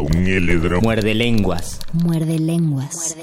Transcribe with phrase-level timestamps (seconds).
[0.00, 0.80] Un heledro.
[0.80, 1.80] Muerde lenguas.
[1.92, 3.16] Muerde lenguas.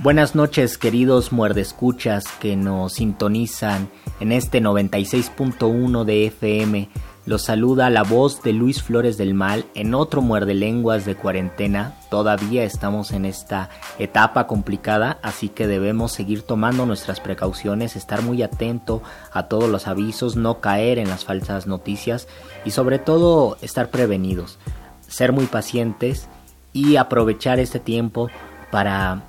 [0.00, 6.88] Buenas noches, queridos muerdescuchas que nos sintonizan en este 96.1 de FM.
[7.28, 11.92] Los saluda la voz de Luis Flores del Mal en otro muerde lenguas de cuarentena.
[12.08, 18.42] Todavía estamos en esta etapa complicada, así que debemos seguir tomando nuestras precauciones, estar muy
[18.42, 22.28] atento a todos los avisos, no caer en las falsas noticias
[22.64, 24.58] y sobre todo estar prevenidos,
[25.06, 26.28] ser muy pacientes
[26.72, 28.30] y aprovechar este tiempo
[28.70, 29.24] para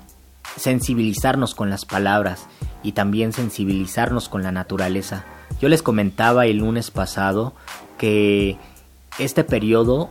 [0.56, 2.46] sensibilizarnos con las palabras
[2.82, 5.26] y también sensibilizarnos con la naturaleza.
[5.60, 7.52] Yo les comentaba el lunes pasado
[8.00, 8.56] que
[9.18, 10.08] este periodo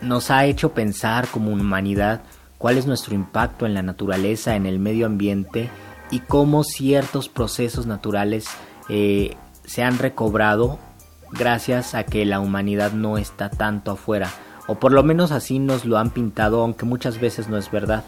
[0.00, 2.22] nos ha hecho pensar como humanidad
[2.58, 5.70] cuál es nuestro impacto en la naturaleza, en el medio ambiente
[6.10, 8.46] y cómo ciertos procesos naturales
[8.88, 10.80] eh, se han recobrado
[11.30, 14.28] gracias a que la humanidad no está tanto afuera,
[14.66, 18.02] o por lo menos así nos lo han pintado, aunque muchas veces no es verdad.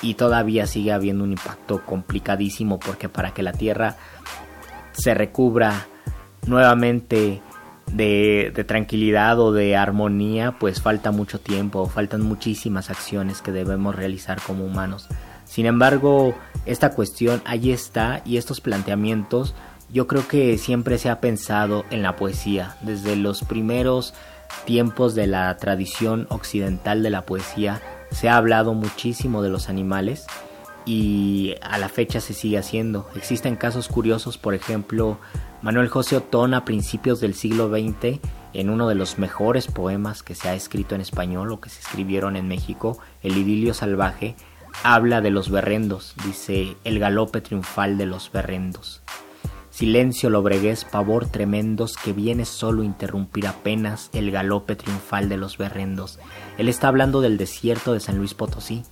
[0.00, 3.96] Y todavía sigue habiendo un impacto complicadísimo porque para que la Tierra
[4.92, 5.86] se recubra
[6.46, 7.42] nuevamente
[7.92, 14.40] de, tranquilidad o de armonía, pues falta mucho tiempo, faltan muchísimas acciones que debemos realizar
[14.40, 15.08] como humanos.
[15.44, 16.34] Sin embargo,
[16.66, 19.54] esta cuestión ahí está y estos planteamientos
[19.92, 24.14] yo creo que siempre se ha pensado en la poesía, desde los primeros
[24.64, 27.80] tiempos de la tradición occidental de la poesía
[28.10, 30.26] se ha hablado muchísimo de los animales
[30.84, 33.08] y a la fecha se sigue haciendo.
[33.16, 35.18] Existen casos curiosos, por ejemplo,
[35.62, 38.20] Manuel José Otón a principios del siglo XX,
[38.52, 41.80] en uno de los mejores poemas que se ha escrito en español o que se
[41.80, 44.36] escribieron en México, El idilio salvaje,
[44.82, 49.02] habla de los berrendos, dice el galope triunfal de los berrendos.
[49.70, 56.18] Silencio lobregués, pavor tremendos que viene solo interrumpir apenas el galope triunfal de los berrendos.
[56.56, 58.84] Él está hablando del desierto de San Luis Potosí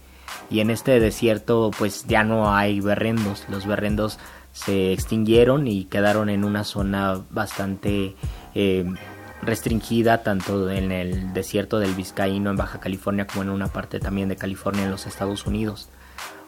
[0.50, 4.18] y en este desierto pues ya no hay berrendos, los berrendos
[4.54, 8.14] se extinguieron y quedaron en una zona bastante
[8.54, 8.84] eh,
[9.42, 14.28] restringida tanto en el desierto del Vizcaíno en Baja California como en una parte también
[14.28, 15.90] de California en los Estados Unidos.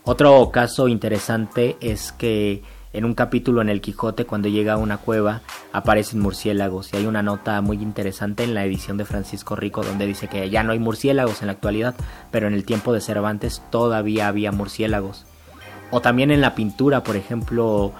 [0.04, 2.62] Otro caso interesante es que
[2.92, 5.42] en un capítulo en el Quijote cuando llega a una cueva
[5.72, 10.06] aparecen murciélagos y hay una nota muy interesante en la edición de Francisco Rico donde
[10.06, 11.96] dice que ya no hay murciélagos en la actualidad,
[12.30, 15.26] pero en el tiempo de Cervantes todavía había murciélagos.
[15.96, 17.94] O también en la pintura, por ejemplo,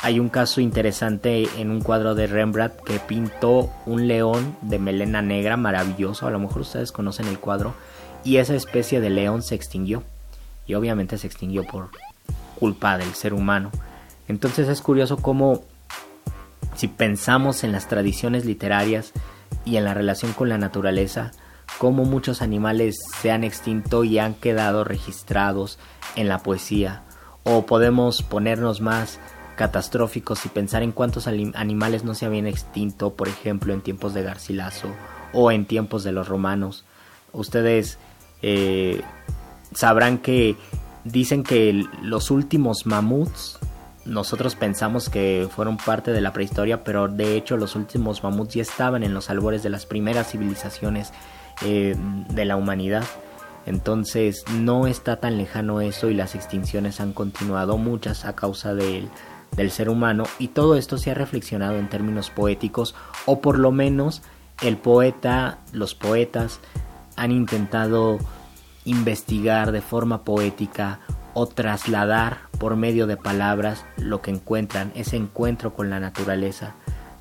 [0.00, 5.22] hay un caso interesante en un cuadro de Rembrandt que pintó un león de melena
[5.22, 7.72] negra maravilloso, a lo mejor ustedes conocen el cuadro,
[8.24, 10.02] y esa especie de león se extinguió.
[10.66, 11.90] Y obviamente se extinguió por
[12.58, 13.70] culpa del ser humano.
[14.26, 15.62] Entonces es curioso cómo
[16.74, 19.12] si pensamos en las tradiciones literarias
[19.64, 21.30] y en la relación con la naturaleza,
[21.78, 25.78] cómo muchos animales se han extinto y han quedado registrados
[26.16, 27.04] en la poesía
[27.48, 29.20] o podemos ponernos más
[29.56, 34.22] catastróficos y pensar en cuántos animales no se habían extinto, por ejemplo, en tiempos de
[34.22, 34.88] Garcilaso
[35.32, 36.84] o en tiempos de los romanos.
[37.32, 37.98] Ustedes
[38.42, 39.00] eh,
[39.72, 40.56] sabrán que
[41.04, 43.60] dicen que los últimos mamuts
[44.04, 48.62] nosotros pensamos que fueron parte de la prehistoria, pero de hecho los últimos mamuts ya
[48.62, 51.12] estaban en los albores de las primeras civilizaciones
[51.62, 51.96] eh,
[52.28, 53.04] de la humanidad.
[53.66, 59.08] Entonces no está tan lejano eso y las extinciones han continuado muchas a causa del,
[59.56, 62.94] del ser humano y todo esto se ha reflexionado en términos poéticos
[63.26, 64.22] o por lo menos
[64.62, 66.60] el poeta, los poetas
[67.16, 68.18] han intentado
[68.84, 71.00] investigar de forma poética
[71.34, 76.74] o trasladar por medio de palabras lo que encuentran, ese encuentro con la naturaleza.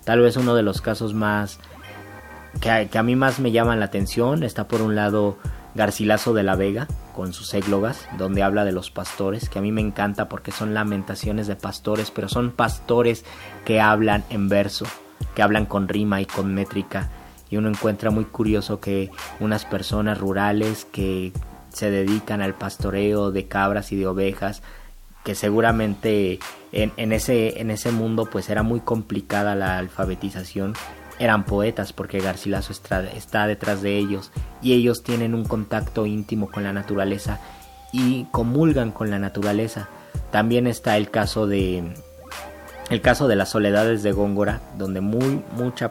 [0.06, 1.60] Tal vez uno de los casos más
[2.62, 5.38] que a, mí más me llaman la atención está por un lado
[5.76, 9.72] Garcilaso de la Vega con sus églogas, donde habla de los pastores, que a mí
[9.72, 13.26] me encanta porque son lamentaciones de pastores, pero son pastores
[13.66, 14.86] que hablan en verso,
[15.36, 17.10] que hablan con rima y con métrica.
[17.50, 21.32] Y uno encuentra muy curioso que unas personas rurales que
[21.70, 24.64] se dedican al pastoreo de cabras y de ovejas,
[25.24, 26.40] que seguramente
[26.72, 30.74] en, ese, en ese mundo pues era muy complicada la alfabetización,
[31.20, 34.32] eran poetas porque Garcilaso está, detrás de ellos
[34.62, 37.40] y ellos tienen un contacto íntimo con la naturaleza
[37.92, 39.90] y comulgan con la naturaleza.
[40.32, 41.84] También está el caso de
[42.90, 45.90] el caso de las soledades de Góngora, donde muy mucha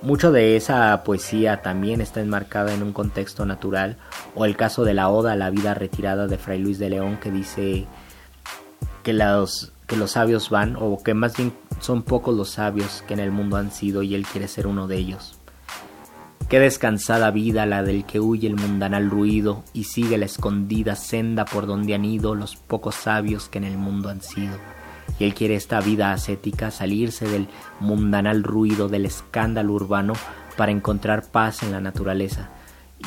[0.00, 3.96] mucho de esa poesía también está enmarcada en un contexto natural,
[4.34, 7.18] o el caso de la Oda a la vida retirada de Fray Luis de León,
[7.20, 7.86] que dice
[9.02, 13.14] que los, que los sabios van, o que más bien son pocos los sabios que
[13.14, 15.40] en el mundo han sido, y él quiere ser uno de ellos.
[16.48, 21.44] Qué descansada vida la del que huye el mundanal ruido y sigue la escondida senda
[21.44, 24.56] por donde han ido los pocos sabios que en el mundo han sido
[25.18, 27.48] y él quiere esta vida ascética, salirse del
[27.80, 30.14] mundanal ruido, del escándalo urbano,
[30.56, 32.50] para encontrar paz en la naturaleza.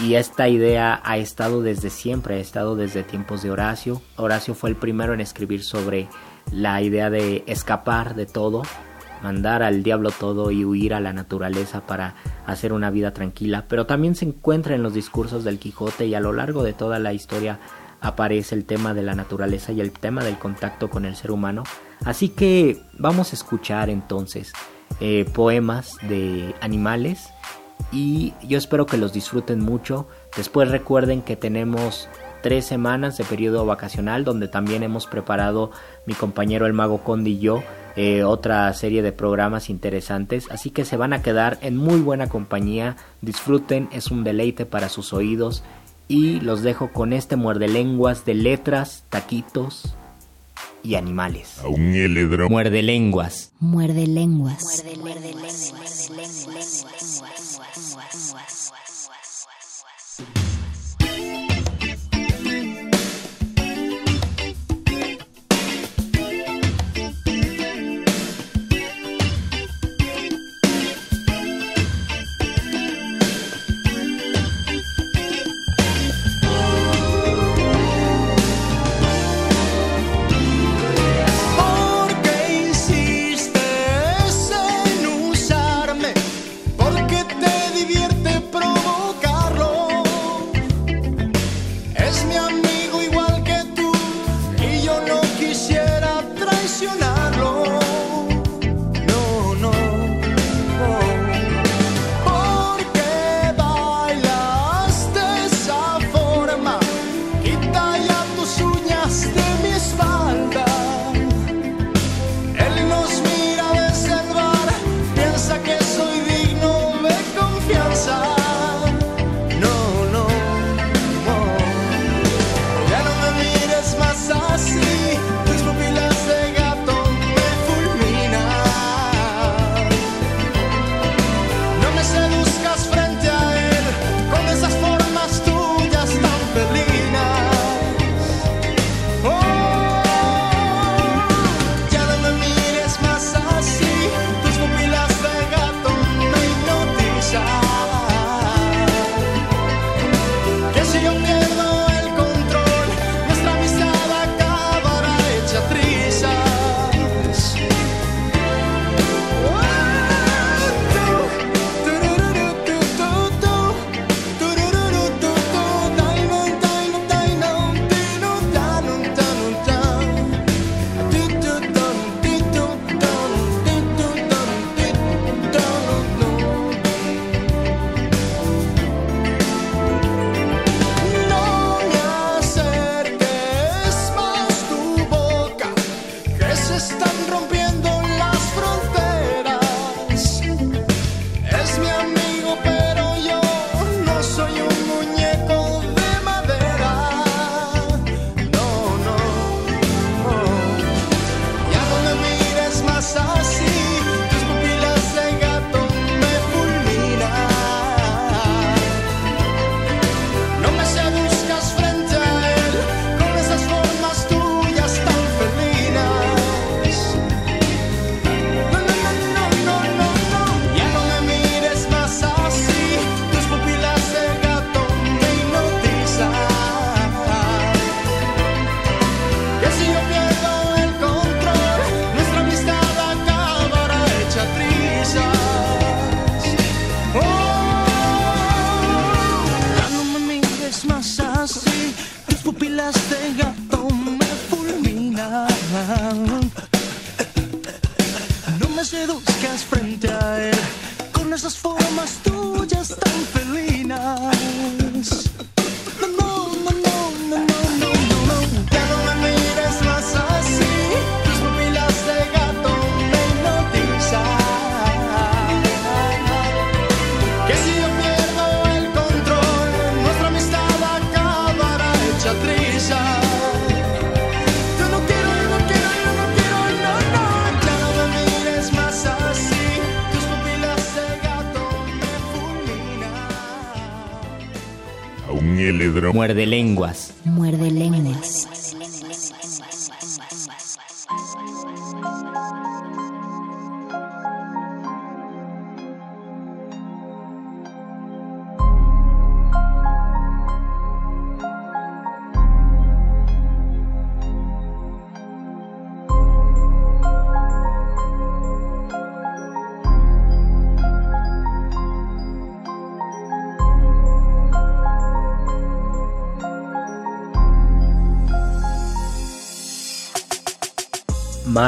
[0.01, 4.01] Y esta idea ha estado desde siempre, ha estado desde tiempos de Horacio.
[4.15, 6.07] Horacio fue el primero en escribir sobre
[6.51, 8.63] la idea de escapar de todo,
[9.23, 12.15] mandar al diablo todo y huir a la naturaleza para
[12.45, 16.19] hacer una vida tranquila, pero también se encuentra en los discursos del Quijote y a
[16.19, 17.59] lo largo de toda la historia
[18.01, 21.63] aparece el tema de la naturaleza y el tema del contacto con el ser humano
[22.05, 24.53] Así que vamos a escuchar entonces
[24.99, 27.29] eh, poemas de animales
[27.91, 30.07] y yo espero que los disfruten mucho.
[30.35, 32.09] Después recuerden que tenemos
[32.41, 35.71] tres semanas de periodo vacacional donde también hemos preparado
[36.05, 37.63] mi compañero el mago Conde y yo
[37.95, 42.27] eh, otra serie de programas interesantes así que se van a quedar en muy buena
[42.27, 45.63] compañía disfruten es un deleite para sus oídos
[46.07, 49.95] y los dejo con este muerde lenguas de letras taquitos
[50.83, 51.59] y animales.
[51.59, 52.49] A un heledro.
[52.49, 53.51] Muerde lenguas.
[53.59, 54.83] Muerde lenguas.
[54.97, 55.81] Muerde lenguas.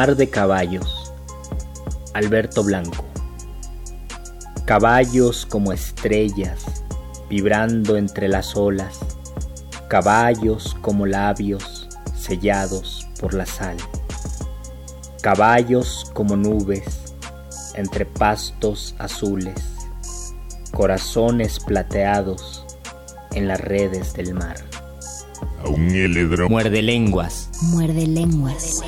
[0.03, 1.13] Mar de caballos.
[2.13, 3.05] Alberto Blanco.
[4.65, 6.65] Caballos como estrellas,
[7.29, 9.00] vibrando entre las olas.
[9.88, 11.88] Caballos como labios,
[12.19, 13.77] sellados por la sal.
[15.22, 16.83] Caballos como nubes,
[17.75, 19.55] entre pastos azules.
[20.74, 22.65] Corazones plateados
[23.31, 24.57] en las redes del mar.
[25.63, 26.51] A un heledrón.
[26.51, 27.51] Muerde lenguas.
[27.62, 28.83] Muerde lenguas.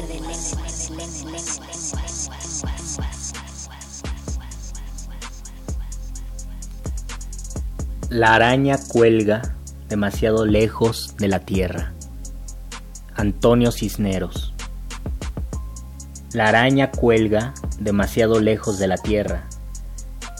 [8.15, 9.41] La araña cuelga
[9.89, 11.91] demasiado lejos de la tierra.
[13.13, 14.53] Antonio Cisneros.
[16.31, 19.43] La araña cuelga demasiado lejos de la tierra.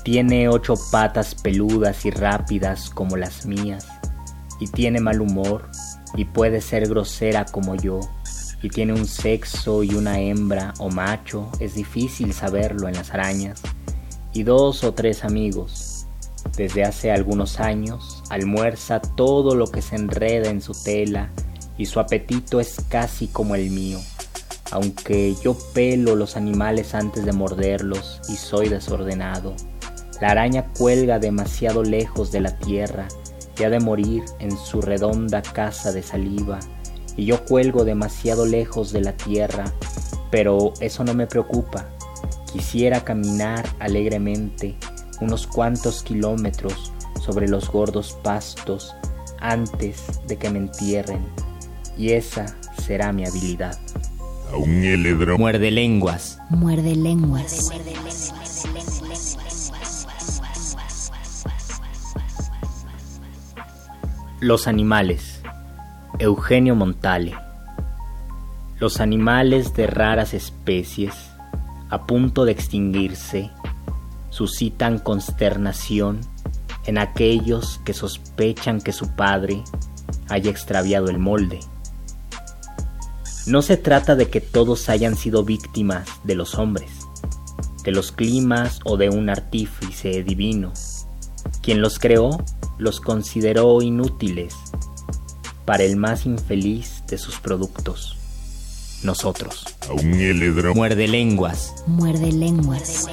[0.06, 3.86] Tiene ocho patas peludas y rápidas como las mías.
[4.62, 5.70] Y tiene mal humor
[6.16, 8.00] y puede ser grosera como yo.
[8.62, 11.52] Y tiene un sexo y una hembra o macho.
[11.60, 13.62] Es difícil saberlo en las arañas.
[14.32, 15.85] Y dos o tres amigos
[16.58, 21.30] desde hace algunos años almuerza todo lo que se enreda en su tela
[21.78, 24.00] y su apetito es casi como el mío,
[24.72, 29.54] aunque yo pelo los animales antes de morderlos y soy desordenado.
[30.22, 33.08] La araña cuelga demasiado lejos de la tierra
[33.60, 36.60] y ha de morir en su redonda casa de saliva,
[37.18, 39.66] y yo cuelgo demasiado lejos de la tierra,
[40.32, 41.90] pero eso no me preocupa.
[42.52, 44.76] Quisiera caminar alegremente
[45.22, 46.92] unos cuantos kilómetros
[47.24, 48.94] sobre los gordos pastos
[49.40, 51.26] antes de que me entierren,
[51.98, 52.46] y esa
[52.82, 53.78] será mi habilidad.
[54.52, 55.40] A un heledrón.
[55.40, 56.40] Muerde lenguas.
[56.50, 57.72] Muerde lenguas.
[64.40, 65.42] Los animales.
[66.20, 67.34] Eugenio Montale.
[68.80, 71.14] Los animales de raras especies,
[71.90, 73.50] a punto de extinguirse,
[74.36, 76.20] suscitan consternación
[76.86, 79.64] en aquellos que sospechan que su padre
[80.28, 81.62] haya extraviado el molde.
[83.48, 86.92] No se trata de que todos hayan sido víctimas de los hombres,
[87.86, 90.74] de los climas o de un artífice divino.
[91.62, 92.44] Quien los creó
[92.78, 94.54] los consideró inútiles
[95.64, 98.18] para el más infeliz de sus productos,
[99.02, 99.64] nosotros.
[99.88, 100.76] A un heledrón.
[100.76, 101.74] Muerde lenguas.
[101.88, 103.08] Muerde lenguas.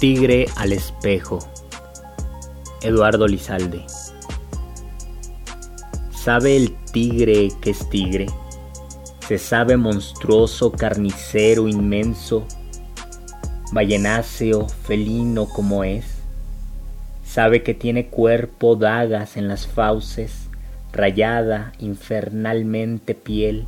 [0.00, 1.40] Tigre al espejo.
[2.80, 3.84] Eduardo Lizalde.
[6.10, 8.24] ¿Sabe el tigre que es tigre?
[9.28, 12.46] Se sabe monstruoso, carnicero, inmenso,
[13.72, 16.06] ballenáceo, felino como es.
[17.22, 20.48] Sabe que tiene cuerpo, dagas en las fauces,
[20.94, 23.66] rayada infernalmente piel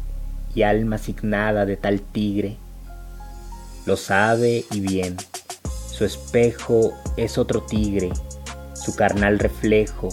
[0.54, 2.56] y alma asignada de tal tigre.
[3.84, 5.18] Lo sabe y bien.
[5.92, 8.10] Su espejo es otro tigre,
[8.72, 10.08] su carnal reflejo,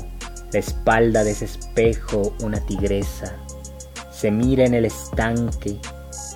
[0.51, 3.37] la espalda de ese espejo una tigresa.
[4.11, 5.77] Se mira en el estanque,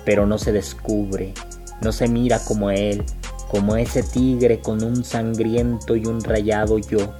[0.06, 1.34] pero no se descubre,
[1.82, 3.04] no se mira como él,
[3.50, 7.12] como ese tigre con un sangriento y un rayado yo.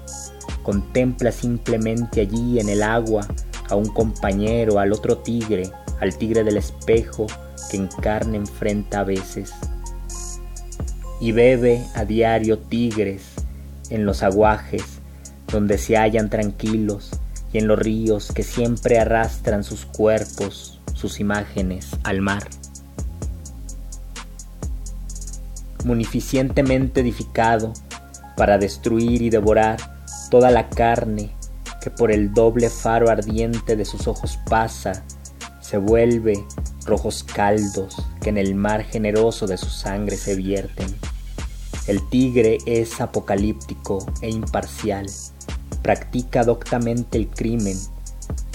[0.62, 3.28] Contempla simplemente allí en el agua
[3.68, 7.26] a un compañero, al otro tigre, al tigre del espejo
[7.70, 9.52] que en carne enfrenta a veces
[11.24, 13.22] y bebe a diario tigres
[13.88, 14.82] en los aguajes
[15.50, 17.12] donde se hallan tranquilos
[17.50, 22.42] y en los ríos que siempre arrastran sus cuerpos, sus imágenes al mar.
[25.86, 27.72] Munificientemente edificado
[28.36, 29.78] para destruir y devorar
[30.30, 31.30] toda la carne
[31.80, 35.02] que por el doble faro ardiente de sus ojos pasa,
[35.62, 36.44] se vuelve
[36.84, 40.94] rojos caldos que en el mar generoso de su sangre se vierten.
[41.86, 45.06] El tigre es apocalíptico e imparcial,
[45.82, 47.78] practica doctamente el crimen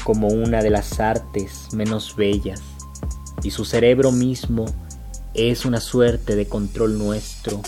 [0.03, 2.61] como una de las artes menos bellas,
[3.43, 4.65] y su cerebro mismo
[5.35, 7.61] es una suerte de control nuestro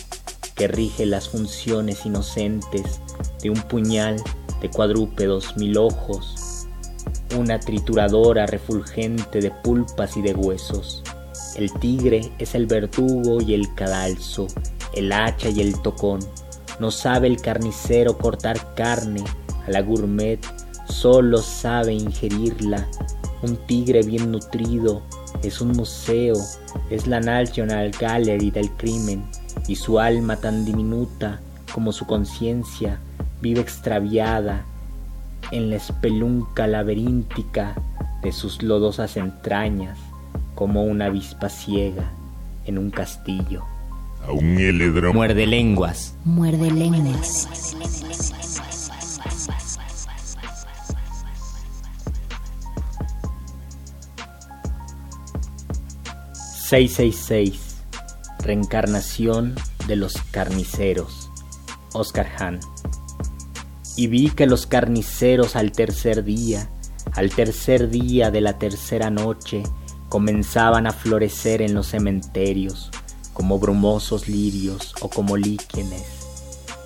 [0.56, 3.00] que rige las funciones inocentes
[3.44, 4.22] de un puñal
[4.62, 6.68] de cuadrúpedos mil ojos,
[7.38, 11.04] una trituradora refulgente de pulpas y de huesos.
[11.56, 14.48] El tigre es el verdugo y el cadalso,
[14.94, 16.20] el hacha y el tocón.
[16.80, 19.24] No sabe el carnicero cortar carne,
[19.68, 20.40] a la gourmet
[20.92, 22.88] solo sabe ingerirla.
[23.42, 25.02] Un tigre bien nutrido
[25.42, 26.36] es un museo,
[26.90, 29.24] es la National Gallery del crimen,
[29.68, 31.40] y su alma tan diminuta
[31.74, 33.00] como su conciencia
[33.42, 34.66] vive extraviada
[35.52, 37.76] en la espelunca laberíntica
[38.22, 39.98] de sus lodosas entrañas
[40.54, 42.12] como una avispa ciega
[42.66, 43.71] en un castillo.
[44.28, 45.14] A un heledro.
[45.14, 46.16] Muerde lenguas.
[46.24, 47.48] Muerde lenguas.
[56.70, 57.54] ...666...
[58.40, 59.56] Reencarnación
[59.88, 61.30] de los carniceros...
[61.94, 62.60] Oscar Hahn
[63.96, 66.70] y vi que los carniceros al tercer día,
[67.14, 69.64] al tercer día de la tercera noche,
[70.10, 72.90] comenzaban a florecer en los cementerios,
[73.34, 76.04] como brumosos lirios o como líquenes.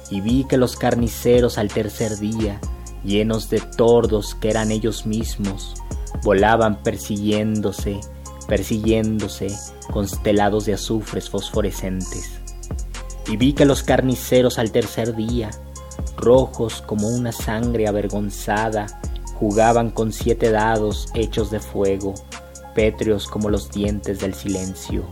[0.10, 2.60] Y vi que los carniceros al tercer día,
[3.04, 5.76] llenos de tordos que eran ellos mismos,
[6.24, 8.00] volaban persiguiéndose,
[8.48, 9.48] persiguiéndose,
[9.92, 12.42] constelados de azufres fosforescentes.
[13.28, 15.50] Y vi que los carniceros al tercer día,
[16.18, 18.88] rojos como una sangre avergonzada,
[19.40, 22.14] jugaban con siete dados hechos de fuego,
[22.74, 25.06] pétreos como los dientes del silencio.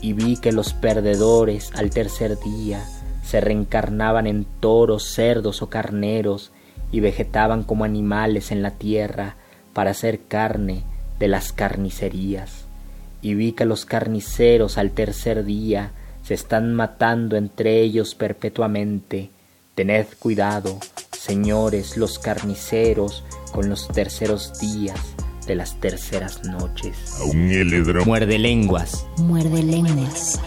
[0.00, 2.84] Y vi que los perdedores al tercer día
[3.24, 6.52] se reencarnaban en toros, cerdos o carneros
[6.90, 9.36] y vegetaban como animales en la tierra
[9.74, 10.84] para hacer carne
[11.18, 12.64] de las carnicerías.
[13.20, 19.30] Y vi que los carniceros al tercer día se están matando entre ellos perpetuamente,
[19.74, 20.78] Tened cuidado,
[21.12, 25.17] señores los carniceros, con los terceros días
[25.48, 27.16] de las terceras noches.
[27.20, 28.04] A un heledro.
[28.04, 29.06] Muerde lenguas.
[29.16, 30.38] Muerde lenguas.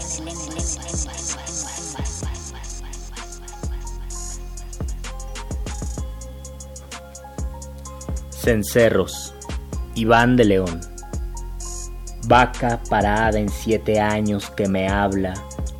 [8.30, 9.34] Cencerros.
[9.96, 10.80] Iván de León.
[12.26, 15.34] Vaca parada en siete años que me habla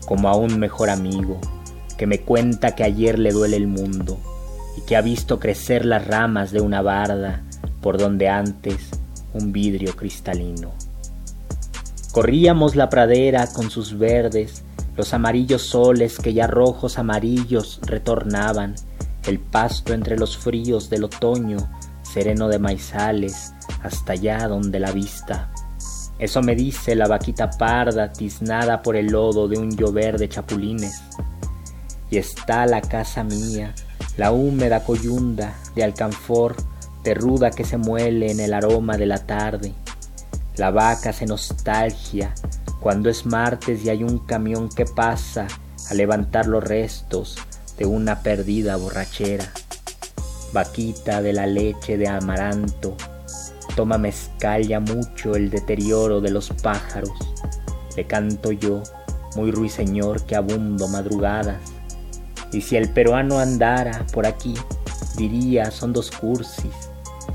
[0.04, 1.40] como a un mejor amigo
[1.96, 4.18] que me cuenta que ayer le duele el mundo
[4.76, 7.44] y que ha visto crecer las ramas de una barda
[7.80, 8.90] por donde antes
[9.34, 10.72] un vidrio cristalino.
[12.12, 14.62] Corríamos la pradera con sus verdes,
[14.96, 18.74] los amarillos soles que ya rojos amarillos retornaban,
[19.26, 21.58] el pasto entre los fríos del otoño,
[22.02, 25.50] sereno de maizales, hasta allá donde la vista.
[26.18, 31.02] Eso me dice la vaquita parda tiznada por el lodo de un llover de chapulines
[32.12, 33.74] y está la casa mía,
[34.18, 36.54] la húmeda coyunda de alcanfor,
[37.04, 39.72] de ruda que se muele en el aroma de la tarde.
[40.56, 42.34] La vaca se nostalgia
[42.80, 45.46] cuando es martes y hay un camión que pasa
[45.88, 47.38] a levantar los restos
[47.78, 49.50] de una perdida borrachera.
[50.52, 52.96] Vaquita de la leche de amaranto,
[53.74, 57.12] toma mezcal ya mucho el deterioro de los pájaros.
[57.96, 58.82] Le canto yo,
[59.36, 61.58] muy ruiseñor que abundo madrugadas,
[62.52, 64.54] y si el peruano andara por aquí,
[65.16, 66.91] diría son dos cursis.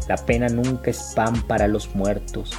[0.08, 2.52] La pena nunca es pan para los muertos,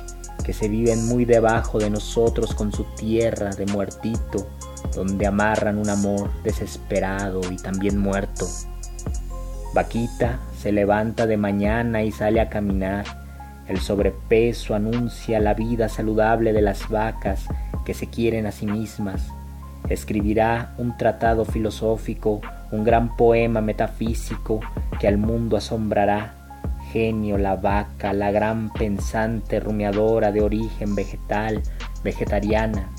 [0.44, 4.48] que se viven muy debajo de nosotros con su tierra de muertito,
[4.94, 8.46] donde amarran un amor desesperado y también muerto.
[9.74, 13.04] Vaquita se levanta de mañana y sale a caminar.
[13.66, 17.44] El sobrepeso anuncia la vida saludable de las vacas
[17.84, 19.30] que se quieren a sí mismas
[19.88, 24.60] escribirá un tratado filosófico, un gran poema metafísico
[25.00, 26.34] que al mundo asombrará.
[26.92, 31.62] Genio, la vaca, la gran pensante rumiadora de origen vegetal,
[32.02, 32.90] vegetariana.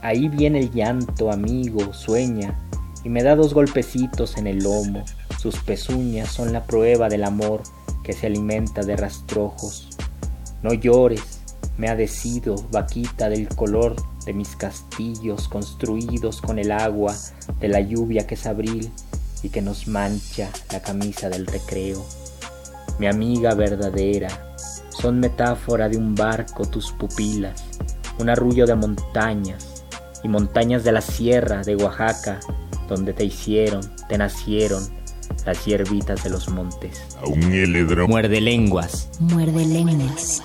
[0.00, 2.58] Ahí viene el llanto, amigo, sueña,
[3.04, 5.04] y me da dos golpecitos en el lomo.
[5.38, 7.62] Sus pezuñas son la prueba del amor
[8.02, 9.88] que se alimenta de rastrojos.
[10.62, 11.40] No llores,
[11.76, 17.16] me ha decido, vaquita del color de mis castillos construidos con el agua
[17.60, 18.90] de la lluvia que es abril
[19.42, 22.04] y que nos mancha la camisa del recreo.
[22.98, 24.28] Mi amiga verdadera,
[24.90, 27.64] son metáfora de un barco tus pupilas,
[28.18, 29.84] un arrullo de montañas
[30.22, 32.38] y montañas de la sierra de Oaxaca,
[32.88, 34.82] donde te hicieron, te nacieron
[35.46, 37.02] las hierbitas de los montes.
[37.26, 38.06] un heledro.
[38.06, 39.08] Muerde lenguas.
[39.18, 40.42] Muerde lenguas.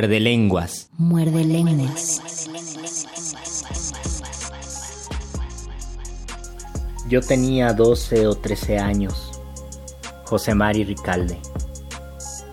[0.00, 0.88] Muerde lenguas.
[0.96, 2.22] Muerde lenguas.
[7.06, 9.42] Yo tenía 12 o 13 años.
[10.24, 11.38] José Mari Ricalde.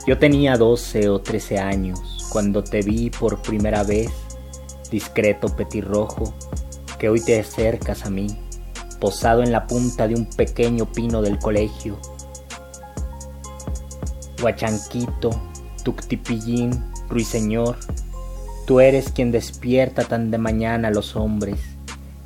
[0.06, 4.12] Yo tenía 12 o 13 años cuando te vi por primera vez,
[4.92, 6.34] discreto petirrojo,
[7.00, 8.28] que hoy te acercas a mí,
[9.00, 11.98] posado en la punta de un pequeño pino del colegio.
[14.44, 15.30] Huachanquito,
[15.86, 17.78] Tuctipillín, Ruiseñor,
[18.66, 21.60] tú eres quien despierta tan de mañana a los hombres,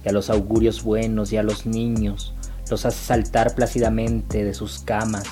[0.03, 2.33] y a los augurios buenos y a los niños
[2.69, 5.23] los haces saltar plácidamente de sus camas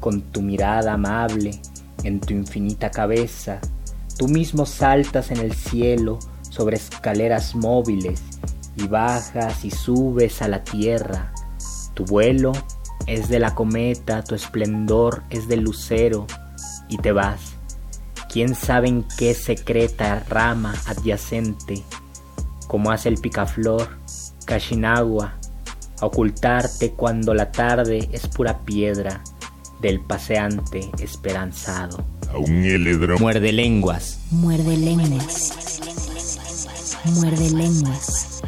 [0.00, 1.60] con tu mirada amable
[2.02, 3.60] en tu infinita cabeza.
[4.16, 8.22] Tú mismo saltas en el cielo sobre escaleras móviles
[8.76, 11.32] y bajas y subes a la tierra.
[11.94, 12.52] Tu vuelo
[13.06, 16.26] es de la cometa, tu esplendor es del lucero
[16.88, 17.47] y te vas.
[18.28, 21.82] Quién sabe en qué secreta rama adyacente,
[22.66, 23.88] como hace el picaflor,
[24.44, 25.34] Kashinagua,
[26.00, 29.22] a ocultarte cuando la tarde es pura piedra
[29.80, 32.04] del paseante esperanzado.
[32.32, 33.18] A un heledro.
[33.18, 34.20] Muerde lenguas.
[34.30, 35.80] Muerde lenguas.
[37.04, 38.42] Muerde lenguas.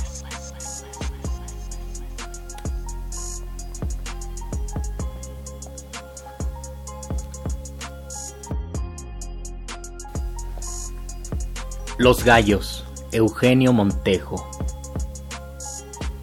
[12.01, 12.83] Los gallos.
[13.13, 14.49] Eugenio Montejo.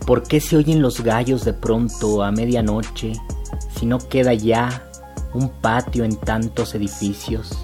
[0.07, 3.13] ¿Por qué se oyen los gallos de pronto a medianoche
[3.75, 4.89] si no queda ya
[5.35, 7.63] un patio en tantos edificios?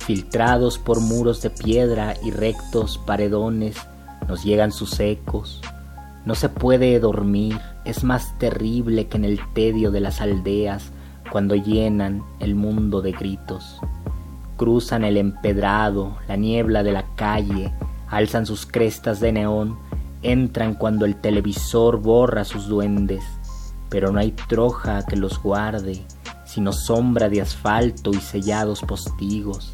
[0.00, 3.78] Filtrados por muros de piedra y rectos paredones
[4.28, 5.62] nos llegan sus ecos.
[6.26, 10.90] No se puede dormir, es más terrible que en el tedio de las aldeas
[11.30, 13.80] cuando llenan el mundo de gritos.
[14.62, 17.72] Cruzan el empedrado, la niebla de la calle,
[18.06, 19.76] alzan sus crestas de neón
[20.22, 23.24] Entran cuando el televisor borra sus duendes,
[23.88, 26.06] pero no hay troja que los guarde,
[26.46, 29.72] sino sombra de asfalto y sellados postigos.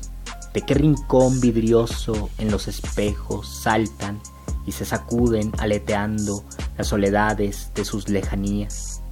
[0.54, 4.18] ¿De qué rincón vidrioso en los espejos saltan
[4.64, 6.44] y se sacuden aleteando
[6.78, 9.02] las soledades de sus lejanías?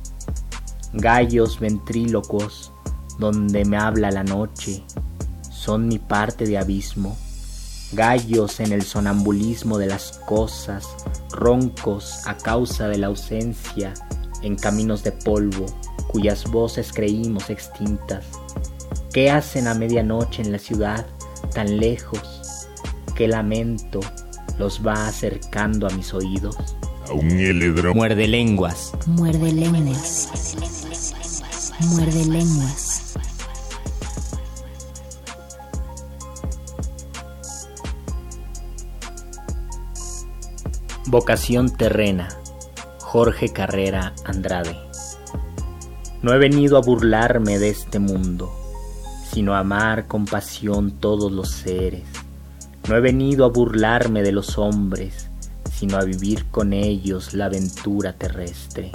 [0.95, 2.73] Gallos ventrílocos
[3.19, 4.83] donde me habla la noche
[5.67, 7.17] son mi parte de abismo
[7.91, 10.87] gallos en el sonambulismo de las cosas,
[11.31, 13.93] roncos a causa de la ausencia
[14.43, 15.67] en caminos de polvo
[16.07, 18.25] cuyas voces creímos extintas.
[19.13, 21.05] ¿Qué hacen a medianoche en la ciudad
[21.53, 22.69] tan lejos?
[23.17, 23.99] ¿Qué lamento
[24.59, 26.57] los va acercando a mis oídos?
[27.09, 27.93] A un heledro.
[27.93, 28.93] Muerde lenguas.
[29.07, 30.29] Muerde lenguas.
[31.81, 32.86] Muerde lenguas.
[41.09, 42.29] Vocación terrena.
[42.99, 44.77] Jorge Carrera Andrade.
[46.21, 48.53] No he venido a burlarme de este mundo,
[49.33, 52.03] sino a amar con pasión todos los seres.
[52.89, 55.29] No he venido a burlarme de los hombres,
[55.73, 58.91] sino a vivir con ellos la aventura terrestre.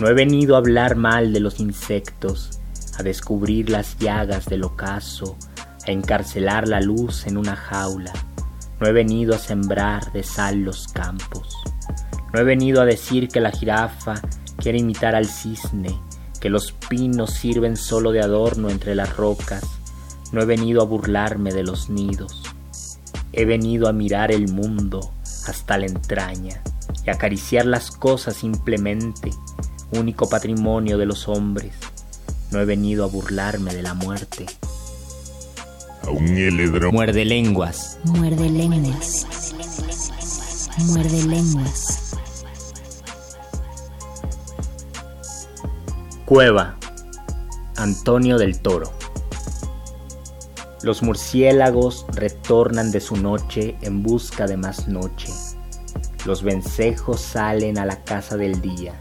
[0.00, 2.60] No he venido a hablar mal de los insectos,
[2.98, 5.36] a descubrir las llagas del ocaso,
[5.86, 8.14] a encarcelar la luz en una jaula
[8.80, 11.56] no he venido a sembrar de sal los campos.
[12.32, 14.20] No he venido a decir que la jirafa
[14.58, 15.98] quiere imitar al cisne,
[16.40, 19.64] que los pinos sirven solo de adorno entre las rocas.
[20.32, 22.42] No he venido a burlarme de los nidos.
[23.32, 25.12] He venido a mirar el mundo
[25.46, 26.62] hasta la entraña
[27.04, 29.30] y acariciar las cosas simplemente,
[29.92, 31.74] único patrimonio de los hombres.
[32.50, 34.46] No he venido a burlarme de la muerte
[36.06, 36.92] a un heledro.
[36.92, 37.98] Muerde lenguas.
[38.04, 39.26] Muerde lenguas.
[40.86, 42.16] Muerde lenguas.
[46.24, 46.76] Cueva.
[47.76, 48.92] Antonio del Toro.
[50.82, 55.28] Los murciélagos retornan de su noche en busca de más noche.
[56.24, 58.96] Los vencejos salen a la casa del día.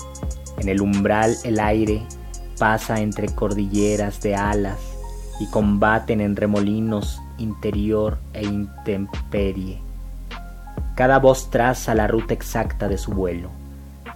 [0.58, 2.04] En el umbral el aire
[2.58, 4.95] pasa entre cordilleras de alas
[5.40, 9.82] y combaten en remolinos interior e intemperie.
[10.96, 13.50] Cada voz traza la ruta exacta de su vuelo,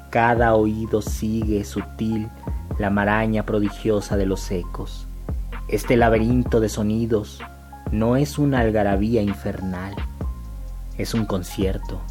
[0.10, 2.30] cada oído sigue sutil
[2.80, 5.06] la maraña prodigiosa de los ecos.
[5.68, 7.42] Este laberinto de sonidos
[7.92, 9.94] no es una algarabía infernal,
[10.98, 12.02] es un concierto.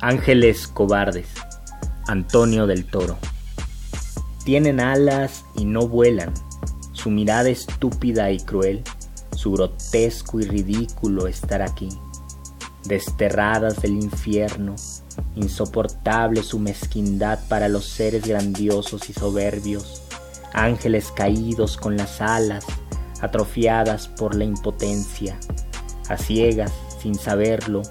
[0.00, 1.28] Ángeles cobardes,
[2.06, 3.18] Antonio del Toro.
[4.44, 6.32] Tienen alas y no vuelan,
[6.92, 8.82] su mirada estúpida y cruel,
[9.36, 11.88] su grotesco y ridículo estar aquí,
[12.84, 14.76] desterradas del infierno,
[15.36, 20.02] insoportable su mezquindad para los seres grandiosos y soberbios,
[20.52, 22.64] ángeles caídos con las alas,
[23.20, 25.38] atrofiadas por la impotencia,
[26.08, 27.82] a ciegas, sin saberlo,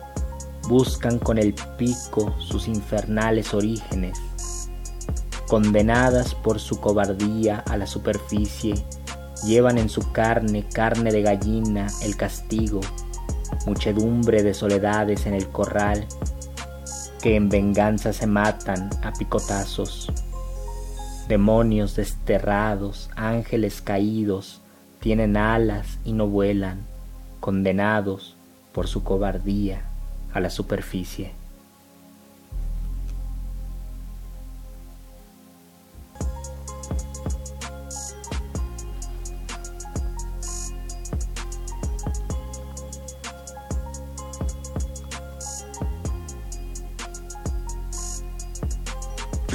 [0.67, 4.19] buscan con el pico sus infernales orígenes,
[5.49, 8.75] condenadas por su cobardía a la superficie,
[9.43, 12.81] llevan en su carne carne de gallina el castigo,
[13.65, 16.05] muchedumbre de soledades en el corral,
[17.23, 20.11] que en venganza se matan a picotazos.
[21.27, 24.61] Demonios desterrados, ángeles caídos,
[24.99, 26.85] tienen alas y no vuelan,
[27.39, 28.35] condenados
[28.71, 29.81] por su cobardía
[30.31, 31.38] a la superficie.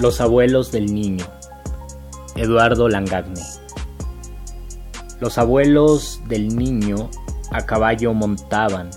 [0.01, 1.25] Los abuelos del niño.
[2.35, 3.41] Eduardo Langagne.
[5.21, 7.11] Los abuelos del niño
[7.53, 8.91] a caballo montaban,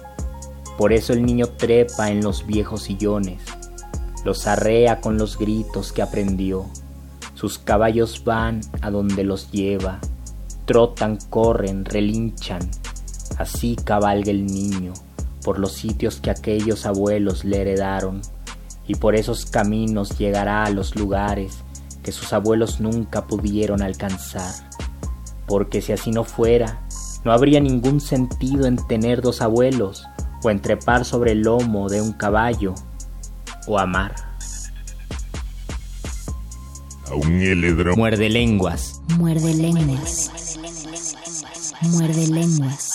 [0.75, 3.39] por eso el niño trepa en los viejos sillones,
[4.25, 6.65] los arrea con los gritos que aprendió.
[7.35, 9.99] Sus caballos van a donde los lleva,
[10.65, 12.67] trotan, corren, relinchan.
[13.37, 14.93] Así cabalga el niño
[15.43, 18.21] por los sitios que aquellos abuelos le heredaron
[18.87, 21.59] y por esos caminos llegará a los lugares
[22.03, 24.53] que sus abuelos nunca pudieron alcanzar.
[25.45, 26.81] Porque si así no fuera,
[27.25, 30.05] no habría ningún sentido en tener dos abuelos
[30.43, 32.73] o en trepar sobre el lomo de un caballo
[33.67, 34.15] o amar.
[37.09, 37.95] A un heledro.
[37.95, 39.01] Muerde lenguas.
[39.17, 40.31] Muerde lenguas.
[41.81, 42.86] Muerde lenguas.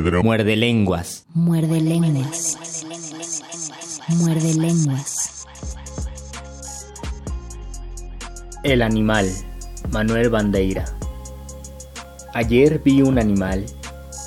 [0.00, 1.26] Muerde lenguas.
[1.34, 2.56] Muerde lenguas.
[4.08, 5.46] Muerde lenguas.
[8.62, 9.28] El animal.
[9.90, 10.84] Manuel Bandeira.
[12.32, 13.66] Ayer vi un animal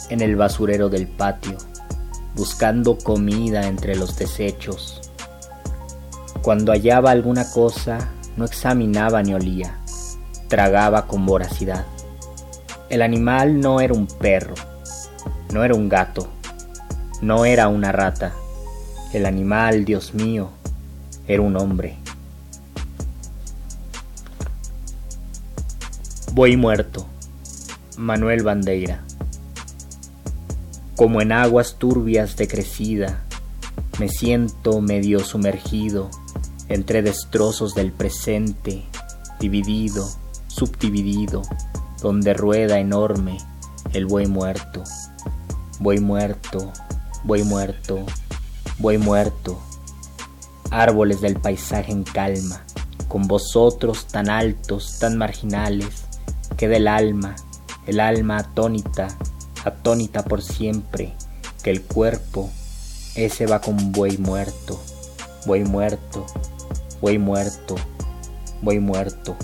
[0.09, 1.57] en el basurero del patio,
[2.35, 4.99] buscando comida entre los desechos.
[6.41, 9.79] Cuando hallaba alguna cosa, no examinaba ni olía,
[10.49, 11.85] tragaba con voracidad.
[12.89, 14.55] El animal no era un perro,
[15.51, 16.29] no era un gato,
[17.21, 18.33] no era una rata.
[19.13, 20.49] El animal, Dios mío,
[21.27, 21.97] era un hombre.
[26.33, 27.05] Voy muerto.
[27.97, 29.03] Manuel Bandeira.
[30.95, 33.23] Como en aguas turbias de crecida,
[33.99, 36.09] me siento medio sumergido
[36.69, 38.83] entre destrozos del presente,
[39.39, 40.07] dividido,
[40.47, 41.41] subdividido,
[42.01, 43.37] donde rueda enorme
[43.93, 44.83] el buey muerto.
[45.81, 46.71] Buey muerto,
[47.23, 48.05] buey muerto,
[48.77, 49.59] buey muerto.
[50.69, 52.63] Árboles del paisaje en calma,
[53.07, 56.03] con vosotros tan altos, tan marginales,
[56.55, 57.35] que del alma,
[57.87, 59.07] el alma atónita,
[59.65, 61.15] atónita por siempre,
[61.63, 62.51] que el cuerpo,
[63.15, 64.79] ese va con buey muerto,
[65.47, 66.27] buey muerto,
[67.01, 67.73] buey muerto,
[68.61, 69.35] buey muerto,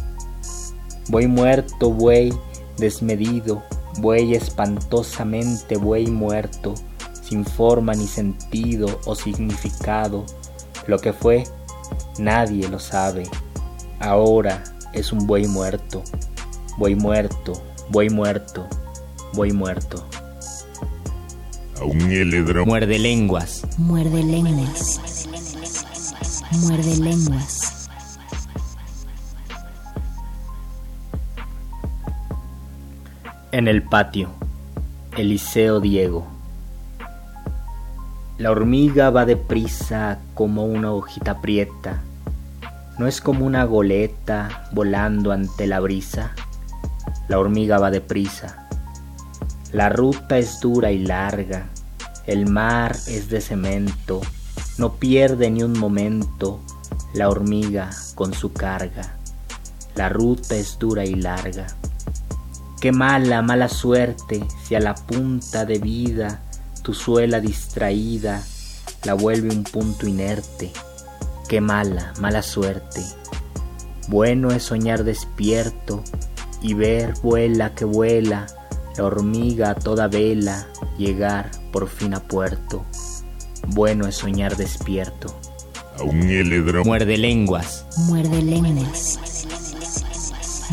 [1.10, 2.32] buey muerto, buey
[2.78, 3.64] desmedido,
[3.98, 6.74] buey espantosamente, buey muerto,
[7.22, 10.26] sin forma ni sentido o significado,
[10.88, 11.44] lo que fue,
[12.18, 13.24] nadie lo sabe,
[14.00, 16.04] ahora es un buey muerto,
[16.78, 17.54] buey muerto,
[17.90, 18.68] buey muerto,
[19.34, 20.06] buey muerto.
[21.80, 22.68] A un heledrón.
[22.68, 23.62] Muerde lenguas.
[23.78, 25.28] Muerde lenguas.
[26.52, 27.57] Muerde lenguas.
[33.58, 34.30] En el patio.
[35.18, 36.28] Eliseo Diego.
[38.38, 42.04] La hormiga va deprisa como una hojita prieta.
[43.00, 46.36] No es como una goleta volando ante la brisa.
[47.30, 48.70] La hormiga va deprisa.
[49.72, 51.66] La ruta es dura y larga.
[52.28, 54.22] El mar es de cemento.
[54.78, 56.60] No pierde ni un momento
[57.16, 59.16] la hormiga con su carga.
[59.96, 61.66] La ruta es dura y larga.
[62.80, 66.44] Qué mala, mala suerte si a la punta de vida
[66.84, 68.44] tu suela distraída
[69.04, 70.72] la vuelve un punto inerte.
[71.50, 73.02] Qué mala, mala suerte.
[74.10, 76.04] Bueno es soñar despierto
[76.62, 78.46] y ver vuela que vuela
[78.96, 80.68] la hormiga a toda vela
[81.00, 82.86] llegar por fin a puerto.
[83.70, 85.36] Bueno es soñar despierto.
[85.98, 86.20] A un.
[86.86, 87.86] Muerde lenguas.
[88.08, 89.20] Muerde lenguas.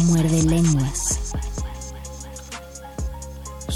[0.06, 1.23] Muerde lenguas.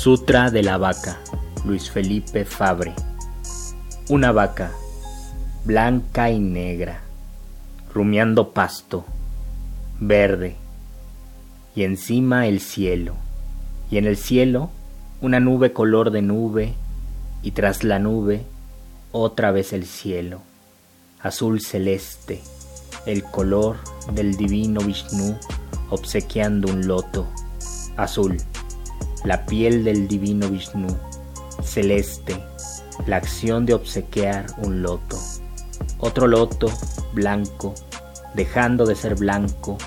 [0.09, 1.19] Sutra de la vaca.
[1.67, 2.95] Luis Felipe Fabre.
[4.09, 4.73] Una vaca,
[5.67, 7.03] blanca y negra,
[7.93, 9.05] rumiando pasto,
[10.01, 10.57] verde,
[11.77, 13.17] y encima el cielo,
[13.91, 14.71] y en el cielo
[15.21, 16.73] una nube color de nube,
[17.43, 18.47] y tras la nube
[19.13, 20.41] otra vez el cielo,
[21.21, 22.41] azul celeste,
[23.05, 23.77] el color
[24.15, 25.37] del divino Vishnu
[25.91, 27.27] obsequiando un loto,
[27.99, 28.39] azul,
[29.25, 30.89] la piel del divino Vishnu,
[31.63, 32.37] celeste,
[33.07, 35.19] la acción de obsequiar un loto.
[35.99, 36.71] Otro loto,
[37.13, 37.75] blanco,
[38.35, 39.79] dejando de ser blanco,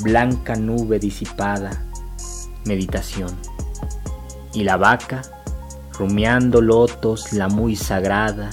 [0.00, 1.84] blanca nube disipada,
[2.64, 3.34] meditación.
[4.52, 5.22] Y la vaca,
[5.98, 8.50] rumiando lotos, la muy sagrada,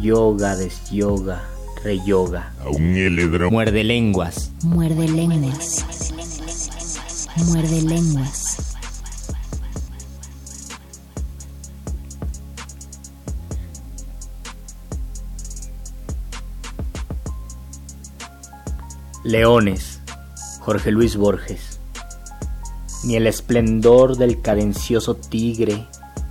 [0.00, 1.42] yoga, desyoga,
[1.82, 2.52] reyoga.
[2.60, 3.52] A un heledrón.
[3.52, 4.52] Muerde lenguas.
[4.62, 5.84] Muerde lenguas.
[7.36, 8.45] Muerde lenguas.
[19.26, 19.98] Leones,
[20.60, 21.80] Jorge Luis Borges.
[23.02, 25.84] Ni el esplendor del cadencioso tigre,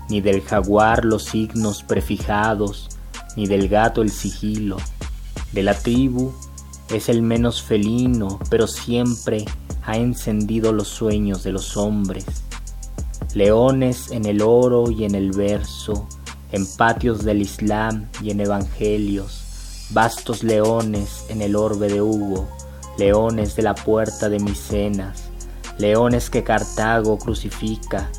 [0.09, 2.87] ni del jaguar los signos prefijados,
[3.35, 4.77] ni del gato el sigilo.
[5.51, 6.31] De la tribu
[6.89, 9.43] es el menos felino, pero siempre
[9.83, 12.23] ha encendido los sueños de los hombres.
[13.33, 16.07] Leones en el oro y en el verso,
[16.53, 19.43] en patios del Islam y en evangelios,
[19.89, 22.54] vastos leones en el orbe de Hugo,
[22.97, 25.29] leones de la puerta de Micenas,
[25.77, 28.09] leones que Cartago crucifica,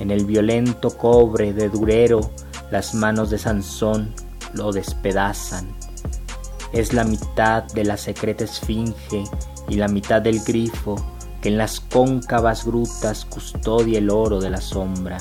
[0.00, 2.30] en el violento cobre de Durero
[2.72, 4.14] las manos de Sansón
[4.54, 5.68] lo despedazan.
[6.72, 9.24] Es la mitad de la secreta esfinge
[9.68, 10.96] y la mitad del grifo
[11.42, 15.18] que en las cóncavas grutas custodia el oro de la sombra.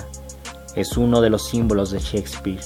[0.76, 2.64] Es uno de los símbolos de Shakespeare.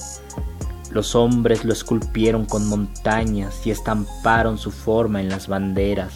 [0.90, 6.12] Los hombres lo esculpieron con montañas y estamparon su forma en las banderas.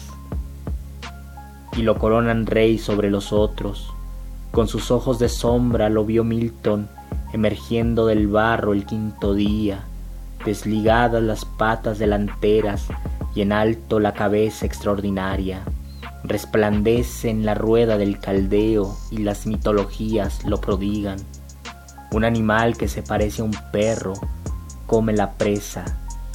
[1.77, 3.93] Y lo coronan rey sobre los otros.
[4.51, 6.89] Con sus ojos de sombra lo vio Milton
[7.33, 9.85] emergiendo del barro el quinto día,
[10.45, 12.87] desligadas las patas delanteras
[13.35, 15.63] y en alto la cabeza extraordinaria.
[16.23, 21.17] Resplandece en la rueda del caldeo y las mitologías lo prodigan.
[22.11, 24.13] Un animal que se parece a un perro
[24.85, 25.85] come la presa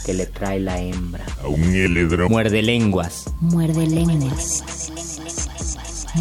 [0.05, 1.25] que le trae la hembra.
[1.43, 1.61] A un.
[2.29, 3.33] Muerde lenguas.
[3.41, 4.93] Muerde lenguas.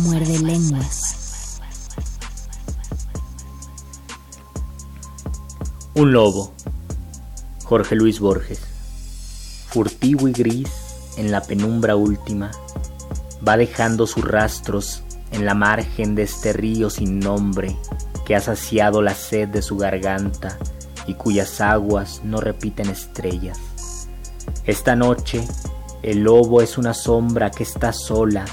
[0.01, 1.61] Muerde lenguas.
[5.93, 6.53] Un lobo.
[7.63, 8.59] Jorge Luis Borges.
[9.69, 10.69] Furtivo y gris
[11.17, 12.51] en la penumbra última,
[13.47, 17.75] va dejando sus rastros en la margen de este río sin nombre
[18.25, 20.57] que ha saciado la sed de su garganta
[21.07, 23.59] y cuyas aguas no repiten estrellas.
[24.65, 25.47] Esta noche
[26.03, 28.45] el lobo es una sombra que está sola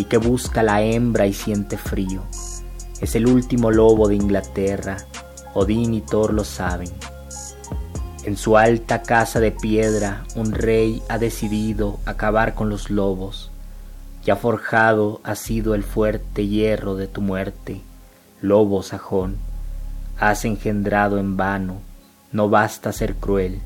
[0.00, 2.22] y que busca la hembra y siente frío.
[3.02, 4.96] Es el último lobo de Inglaterra,
[5.52, 6.88] Odín y Thor lo saben.
[8.24, 13.50] En su alta casa de piedra un rey ha decidido acabar con los lobos.
[14.24, 17.82] Ya forjado ha sido el fuerte hierro de tu muerte,
[18.40, 19.36] lobo sajón.
[20.18, 21.82] Has engendrado en vano,
[22.32, 23.60] no basta ser cruel,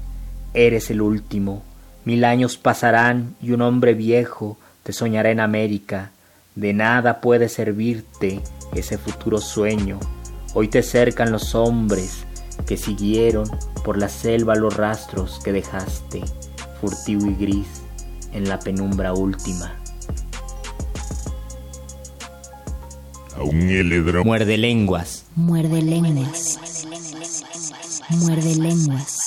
[0.53, 1.63] eres el último.
[2.05, 6.11] Mil años pasarán y un hombre viejo te soñará en América.
[6.55, 8.41] De nada puede servirte
[8.75, 9.99] ese futuro sueño.
[10.55, 12.25] Hoy te cercan los hombres
[12.67, 13.49] que siguieron
[13.85, 16.23] por la selva los rastros que dejaste,
[16.81, 17.67] furtivo y gris,
[18.33, 19.75] en la penumbra última.
[23.37, 24.25] A un heledro.
[24.25, 25.27] Muerde lenguas.
[25.35, 26.61] Muerde lenguas.
[28.11, 29.24] Muerde lenguas.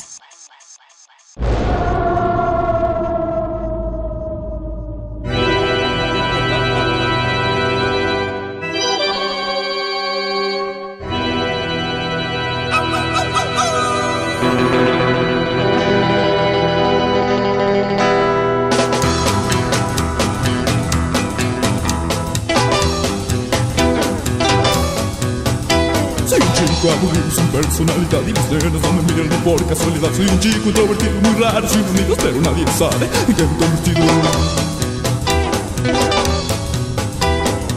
[27.77, 30.09] Personalidad y mis nenas no me miran por casualidad.
[30.15, 33.05] Soy un chico introvertido muy raro sin amigos pero nadie sabe.
[33.27, 34.01] En qué me he convertido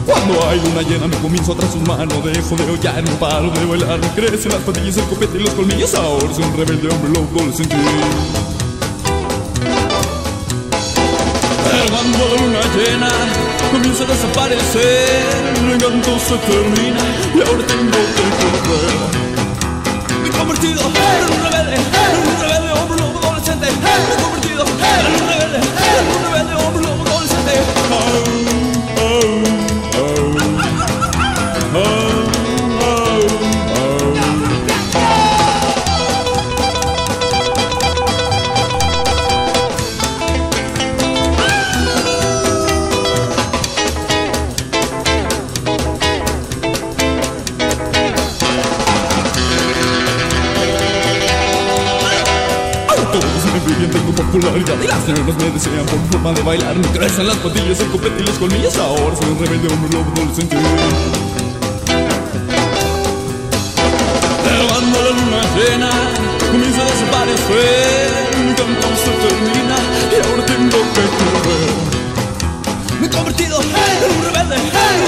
[0.05, 3.65] Cuando hay luna llena me comienzo tras sus manos Dejo de hollar, no paro de
[3.65, 5.93] bailar Me crecen las patillas, el copete y los colmillos.
[5.93, 7.75] Ahora soy un rebelde hombre loco adolescente
[11.89, 13.09] cuando la luna llena
[13.71, 15.63] comienza a desaparecer.
[15.65, 17.01] Mi encanto se termina
[17.35, 19.20] y ahora tengo que correr
[20.61, 24.79] convertido en un rebelde, en un rebelde hombre lobo adolescente Me he convertido en un
[24.79, 26.20] rebelde, en un rebelde
[55.13, 56.75] nenas me desean por forma de bailar.
[56.75, 58.75] Me crecen las patillas, el copete y los colmillos.
[58.77, 60.57] Ahora soy un rebelde hombre lobo adolescente
[64.81, 65.89] cuando la luna llena
[66.51, 68.09] Comienza a desaparecer
[68.45, 69.77] Mi canto se termina
[70.11, 71.73] Y ahora tengo que correr
[72.99, 73.67] Me he convertido en
[74.17, 74.63] un rebelde En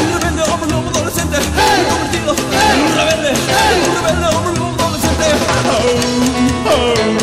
[0.06, 4.54] un rebelde hombre lobo adolescente Me he convertido en un rebelde En un rebelde hombre
[4.60, 5.26] lobo adolescente
[5.70, 7.23] oh, oh.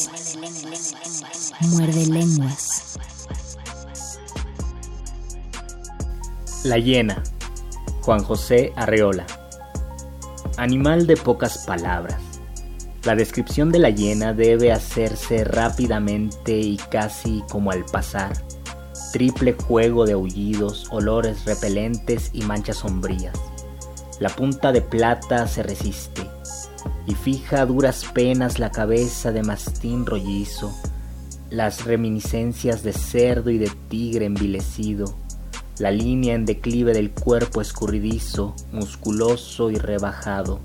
[6.71, 7.21] La hiena.
[7.99, 9.27] Juan José Arreola.
[10.55, 12.21] Animal de pocas palabras.
[13.03, 18.31] La descripción de la hiena debe hacerse rápidamente y casi como al pasar.
[19.11, 23.37] Triple juego de aullidos, olores repelentes y manchas sombrías.
[24.21, 26.25] La punta de plata se resiste.
[27.05, 30.73] y fija a duras penas la cabeza de mastín rollizo,
[31.49, 35.13] las reminiscencias de cerdo y de tigre envilecido,
[35.81, 40.59] la línea en declive del cuerpo escurridizo, musculoso y rebajado.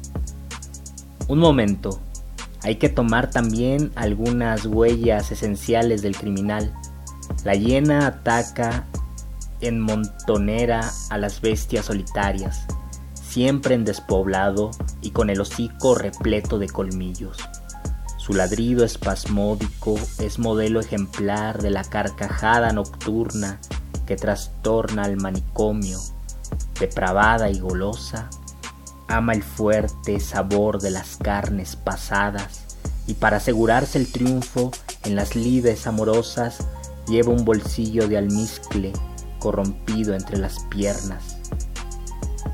[1.26, 2.00] Un momento,
[2.62, 6.70] hay que tomar también algunas huellas esenciales del criminal.
[7.44, 8.84] La hiena ataca
[9.62, 12.66] en montonera a las bestias solitarias,
[13.14, 17.38] siempre en despoblado y con el hocico repleto de colmillos.
[18.18, 23.60] Su ladrido espasmódico es modelo ejemplar de la carcajada nocturna
[24.06, 25.98] que trastorna al manicomio,
[26.78, 28.30] depravada y golosa,
[29.08, 32.64] ama el fuerte sabor de las carnes pasadas
[33.06, 34.70] y para asegurarse el triunfo
[35.04, 36.58] en las lides amorosas
[37.06, 38.92] lleva un bolsillo de almizcle
[39.38, 41.36] corrompido entre las piernas.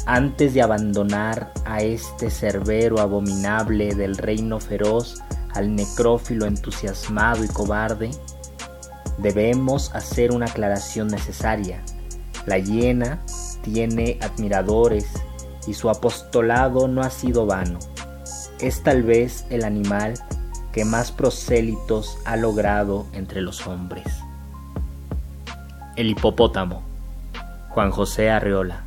[0.04, 5.22] Antes de abandonar a este cerbero abominable del reino feroz,
[5.54, 8.10] al necrófilo entusiasmado y cobarde,
[9.18, 11.82] debemos hacer una aclaración necesaria.
[12.46, 13.20] La hiena
[13.62, 15.06] tiene admiradores
[15.66, 17.78] y su apostolado no ha sido vano.
[18.60, 20.14] Es tal vez el animal
[20.72, 24.06] que más prosélitos ha logrado entre los hombres.
[25.96, 26.82] El hipopótamo,
[27.70, 28.84] Juan José Arreola.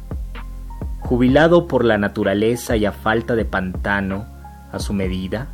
[1.02, 4.26] Jubilado por la naturaleza y a falta de pantano,
[4.72, 5.48] a su medida,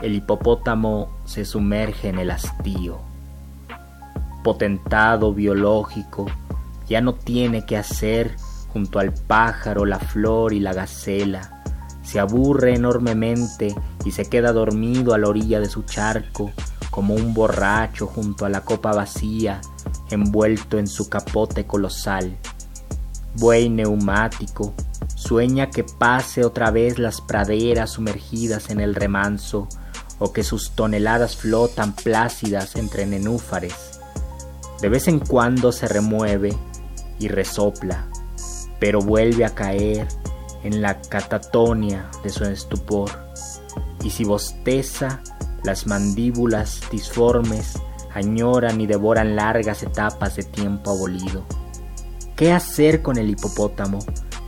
[0.00, 3.11] el hipopótamo se sumerge en el hastío.
[4.42, 6.26] Potentado biológico,
[6.88, 8.36] ya no tiene que hacer
[8.72, 11.62] junto al pájaro, la flor y la gacela.
[12.02, 13.74] Se aburre enormemente
[14.04, 16.50] y se queda dormido a la orilla de su charco,
[16.90, 19.60] como un borracho junto a la copa vacía,
[20.10, 22.36] envuelto en su capote colosal.
[23.34, 24.74] Buey neumático,
[25.14, 29.68] sueña que pase otra vez las praderas sumergidas en el remanso,
[30.18, 33.91] o que sus toneladas flotan plácidas entre nenúfares.
[34.82, 36.54] De vez en cuando se remueve
[37.18, 38.08] y resopla,
[38.78, 40.08] pero vuelve a caer
[40.64, 43.10] en la catatonia de su estupor.
[44.04, 45.22] Y si bosteza,
[45.64, 47.78] las mandíbulas disformes
[48.12, 51.44] añoran y devoran largas etapas de tiempo abolido.
[52.36, 54.00] ¿Qué hacer con el hipopótamo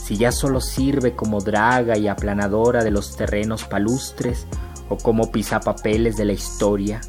[0.04, 4.46] si ya solo sirve como draga y aplanadora de los terrenos palustres
[4.90, 7.00] o como pisapapeles de la historia.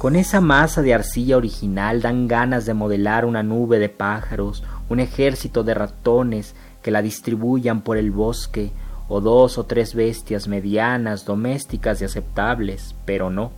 [0.00, 4.98] Con esa masa de arcilla original dan ganas de modelar una nube de pájaros, un
[4.98, 8.70] ejército de ratones que la distribuyan por el bosque,
[9.08, 13.52] o dos o tres bestias medianas, domésticas y aceptables, pero no.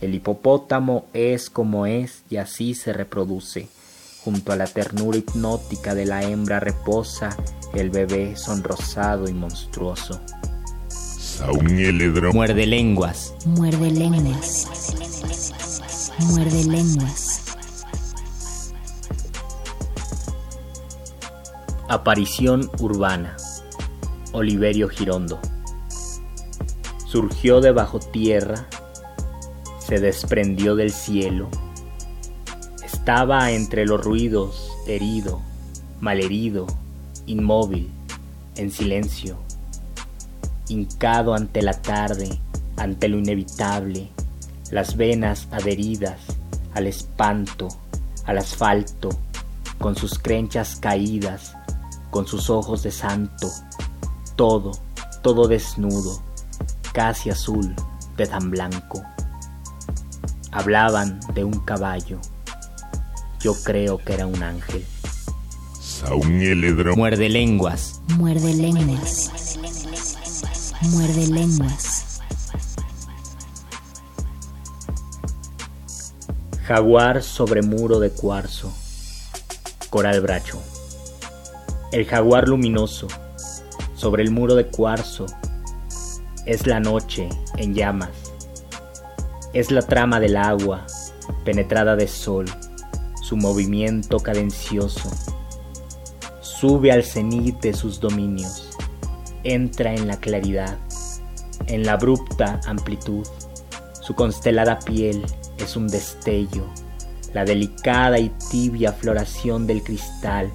[0.00, 3.68] El hipopótamo es como es y así se reproduce.
[4.24, 7.36] Junto a la ternura hipnótica de la hembra reposa
[7.74, 10.18] el bebé sonrosado y monstruoso.
[12.32, 13.34] Muerde lenguas.
[13.44, 15.73] Muerde lenguas.
[16.18, 17.42] Muerde lenguas.
[21.88, 23.36] Aparición urbana.
[24.32, 25.38] Oliverio Girondo.
[27.06, 28.66] Surgió de bajo tierra,
[29.78, 31.48] se desprendió del cielo.
[32.84, 35.40] Estaba entre los ruidos, herido,
[36.00, 36.66] malherido,
[37.26, 37.90] inmóvil,
[38.56, 39.38] en silencio
[40.68, 42.28] hincado ante la tarde,
[42.76, 44.08] ante lo inevitable,
[44.74, 46.18] las venas adheridas
[46.74, 47.68] al espanto,
[48.24, 49.08] al asfalto,
[49.78, 51.54] con sus crenchas caídas,
[52.10, 53.48] con sus ojos de santo,
[54.34, 54.72] todo,
[55.22, 56.20] todo desnudo,
[56.92, 57.72] casi azul,
[58.16, 59.00] de tan blanco.
[60.50, 62.18] Hablaban de un caballo.
[63.38, 64.84] Yo creo que era un ángel.
[66.96, 68.02] Muerde lenguas.
[68.18, 69.30] Muerde lenguas.
[70.90, 71.93] Muerde lenguas.
[76.66, 78.72] Jaguar sobre muro de cuarzo.
[79.90, 80.58] Coral Bracho.
[81.92, 83.06] El jaguar luminoso
[83.94, 85.26] sobre el muro de cuarzo
[86.46, 88.32] es la noche en llamas.
[89.52, 90.86] Es la trama del agua
[91.44, 92.46] penetrada de sol,
[93.22, 95.10] su movimiento cadencioso.
[96.40, 98.70] Sube al cenit de sus dominios
[99.42, 100.78] entra en la claridad,
[101.66, 103.26] en la abrupta amplitud.
[104.00, 105.24] Su constelada piel
[105.64, 106.64] es un destello,
[107.32, 110.50] la delicada y tibia floración del cristal,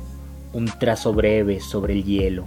[0.54, 2.46] un trazo breve sobre el hielo.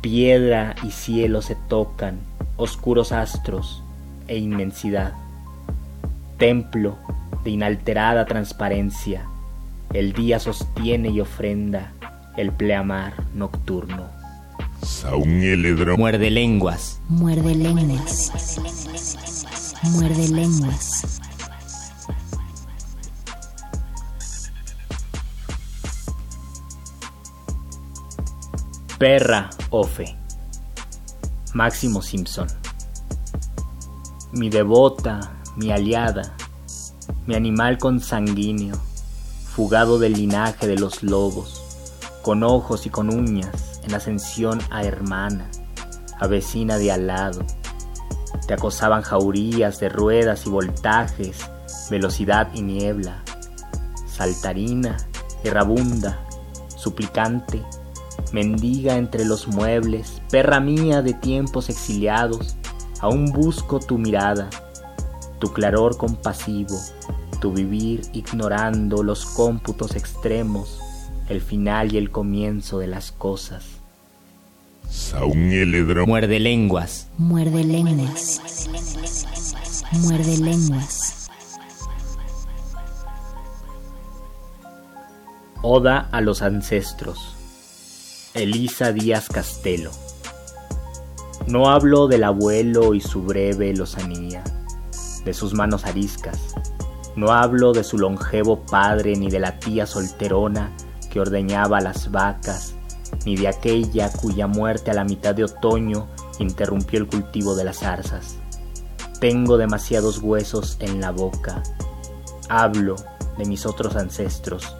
[0.00, 2.18] Piedra y cielo se tocan,
[2.56, 3.82] oscuros astros
[4.26, 5.12] e inmensidad.
[6.38, 6.96] Templo
[7.44, 9.26] de inalterada transparencia,
[9.92, 11.92] el día sostiene y ofrenda
[12.36, 14.08] el pleamar nocturno.
[14.82, 15.26] Saúl
[15.96, 17.00] Muerde lenguas.
[17.08, 18.32] Muerde lenguas.
[19.82, 21.20] Muerde lenguas.
[29.04, 30.16] Perra Ofe.
[31.52, 32.46] Máximo Simpson.
[34.32, 35.20] Mi devota,
[35.56, 36.34] mi aliada,
[37.26, 38.76] mi animal consanguíneo,
[39.44, 45.50] fugado del linaje de los lobos, con ojos y con uñas, en ascensión a hermana,
[46.18, 47.44] a vecina de al lado.
[48.46, 51.50] Te acosaban jaurías de ruedas y voltajes,
[51.90, 53.22] velocidad y niebla,
[54.06, 54.96] saltarina,
[55.44, 56.26] errabunda,
[56.74, 57.62] suplicante,
[58.34, 62.56] mendiga entre los muebles, perra mía de tiempos exiliados,
[62.98, 64.50] aún busco tu mirada,
[65.38, 66.76] tu claror compasivo,
[67.40, 70.80] tu vivir ignorando los cómputos extremos,
[71.28, 73.64] el final y el comienzo de las cosas.
[75.32, 77.06] Muerde lenguas.
[77.16, 78.40] Muerde lenguas.
[79.92, 81.30] Muerde lenguas.
[85.62, 87.33] Oda a los ancestros.
[88.34, 89.92] Elisa Díaz Castelo.
[91.46, 94.42] No hablo del abuelo y su breve lozanía,
[95.24, 96.40] de sus manos ariscas.
[97.14, 100.72] No hablo de su longevo padre ni de la tía solterona
[101.12, 102.74] que ordeñaba las vacas,
[103.24, 106.08] ni de aquella cuya muerte a la mitad de otoño
[106.40, 108.38] interrumpió el cultivo de las zarzas.
[109.20, 111.62] Tengo demasiados huesos en la boca.
[112.48, 112.96] Hablo
[113.38, 114.76] de mis otros ancestros,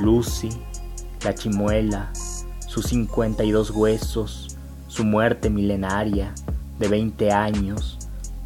[0.00, 0.50] Lucy,
[1.22, 2.12] la chimuela,
[2.76, 4.54] sus 52 huesos,
[4.86, 6.34] su muerte milenaria
[6.78, 7.96] de 20 años,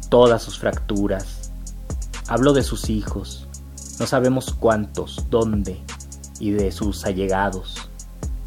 [0.07, 1.51] todas sus fracturas.
[2.29, 3.45] Hablo de sus hijos,
[3.99, 5.81] no sabemos cuántos, dónde,
[6.39, 7.89] y de sus allegados.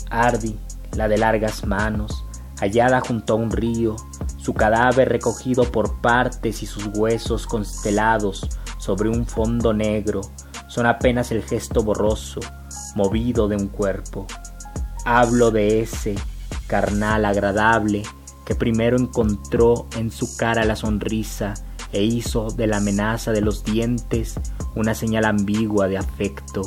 [0.08, 0.58] Ardi,
[0.96, 2.24] la de largas manos,
[2.60, 3.94] hallada junto a un río,
[4.38, 10.22] su cadáver recogido por partes y sus huesos constelados sobre un fondo negro,
[10.66, 12.40] son apenas el gesto borroso,
[12.94, 14.26] movido de un cuerpo.
[15.04, 16.14] Hablo de ese
[16.66, 18.02] carnal agradable
[18.44, 21.54] que primero encontró en su cara la sonrisa
[21.92, 24.34] e hizo de la amenaza de los dientes
[24.74, 26.62] una señal ambigua de afecto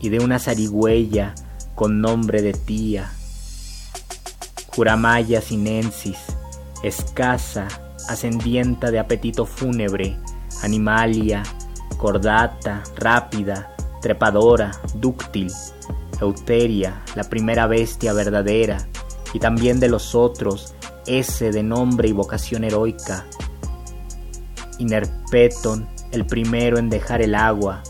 [0.00, 1.34] y de una zarigüeya
[1.74, 3.12] con nombre de tía.
[4.74, 6.18] Curamaya sinensis,
[6.82, 7.68] escasa,
[8.08, 10.16] ascendienta de apetito fúnebre,
[10.62, 11.42] animalia,
[11.98, 15.52] cordata, rápida, trepadora, dúctil,
[16.22, 18.78] Euteria, la primera bestia verdadera,
[19.32, 20.74] y también de los otros,
[21.06, 23.26] ese de nombre y vocación heroica,
[24.78, 27.82] Inerpeton, el primero en dejar el agua,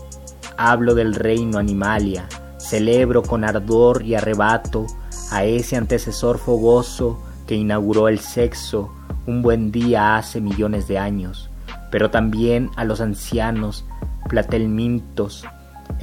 [0.57, 2.27] hablo del reino animalia,
[2.57, 4.85] celebro con ardor y arrebato
[5.31, 8.91] a ese antecesor fogoso que inauguró el sexo
[9.25, 11.49] un buen día hace millones de años,
[11.91, 13.85] pero también a los ancianos
[14.29, 15.45] platelmintos,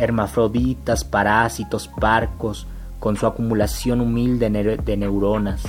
[0.00, 2.66] hermafroditas, parásitos, parcos,
[2.98, 5.62] con su acumulación humilde de neuronas.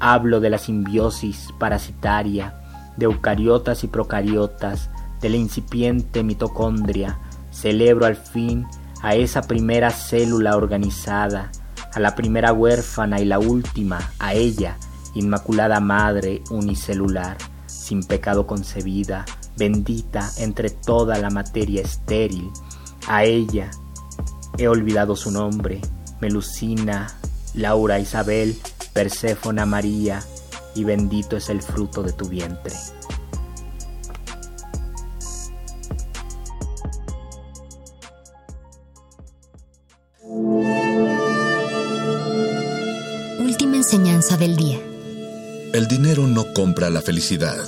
[0.00, 2.54] Hablo de la simbiosis parasitaria,
[2.96, 4.90] de eucariotas y procariotas,
[5.20, 7.18] de la incipiente mitocondria.
[7.52, 8.66] Celebro al fin
[9.00, 11.52] a esa primera célula organizada,
[11.94, 14.76] a la primera huérfana y la última, a ella,
[15.14, 17.36] Inmaculada Madre unicelular,
[17.66, 19.24] sin pecado concebida,
[19.56, 22.50] bendita entre toda la materia estéril,
[23.06, 23.70] a ella,
[24.58, 25.80] he olvidado su nombre,
[26.20, 27.14] Melusina,
[27.54, 28.56] Laura Isabel,
[28.92, 30.22] Perséfona María,
[30.74, 32.74] y bendito es el fruto de tu vientre.
[43.92, 44.80] enseñanza del día.
[45.74, 47.62] El dinero no compra la felicidad.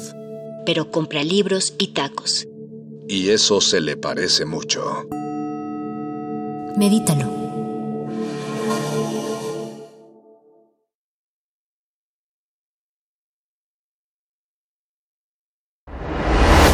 [0.64, 2.46] Pero compra libros y tacos.
[3.08, 5.06] Y eso se le parece mucho.
[6.76, 7.44] Medítalo.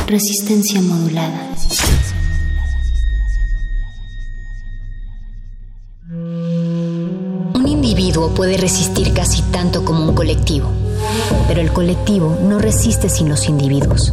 [0.06, 1.50] Resistencia modulada.
[7.80, 10.70] individuo puede resistir casi tanto como un colectivo,
[11.48, 14.12] pero el colectivo no resiste sin los individuos.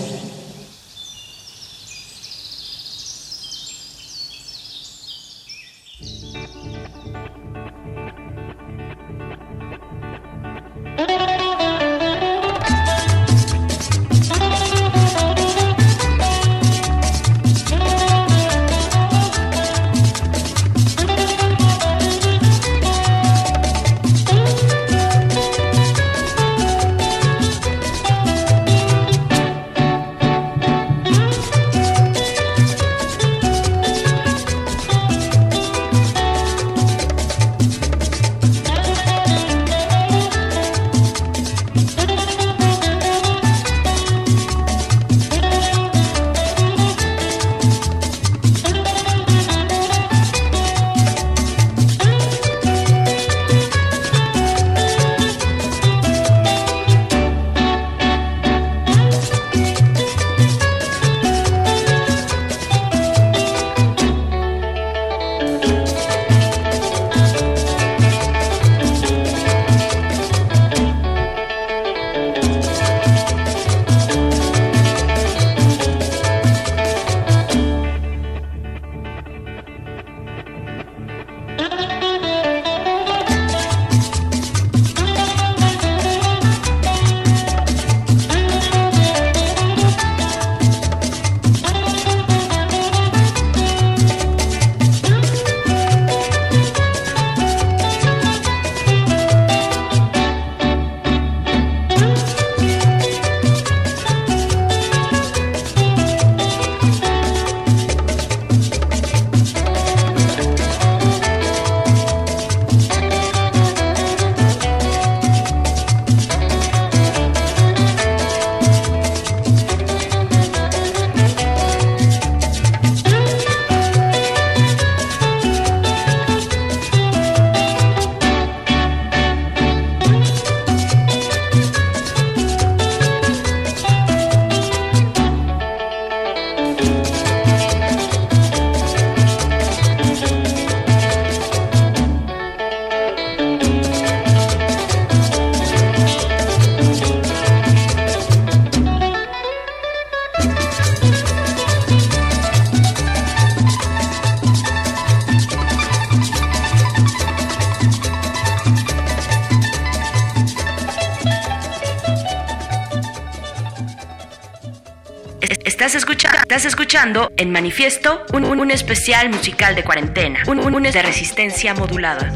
[166.51, 172.29] Estás escuchando en manifiesto un, especial musical de cuarentena, un, un, un de resistencia modulada.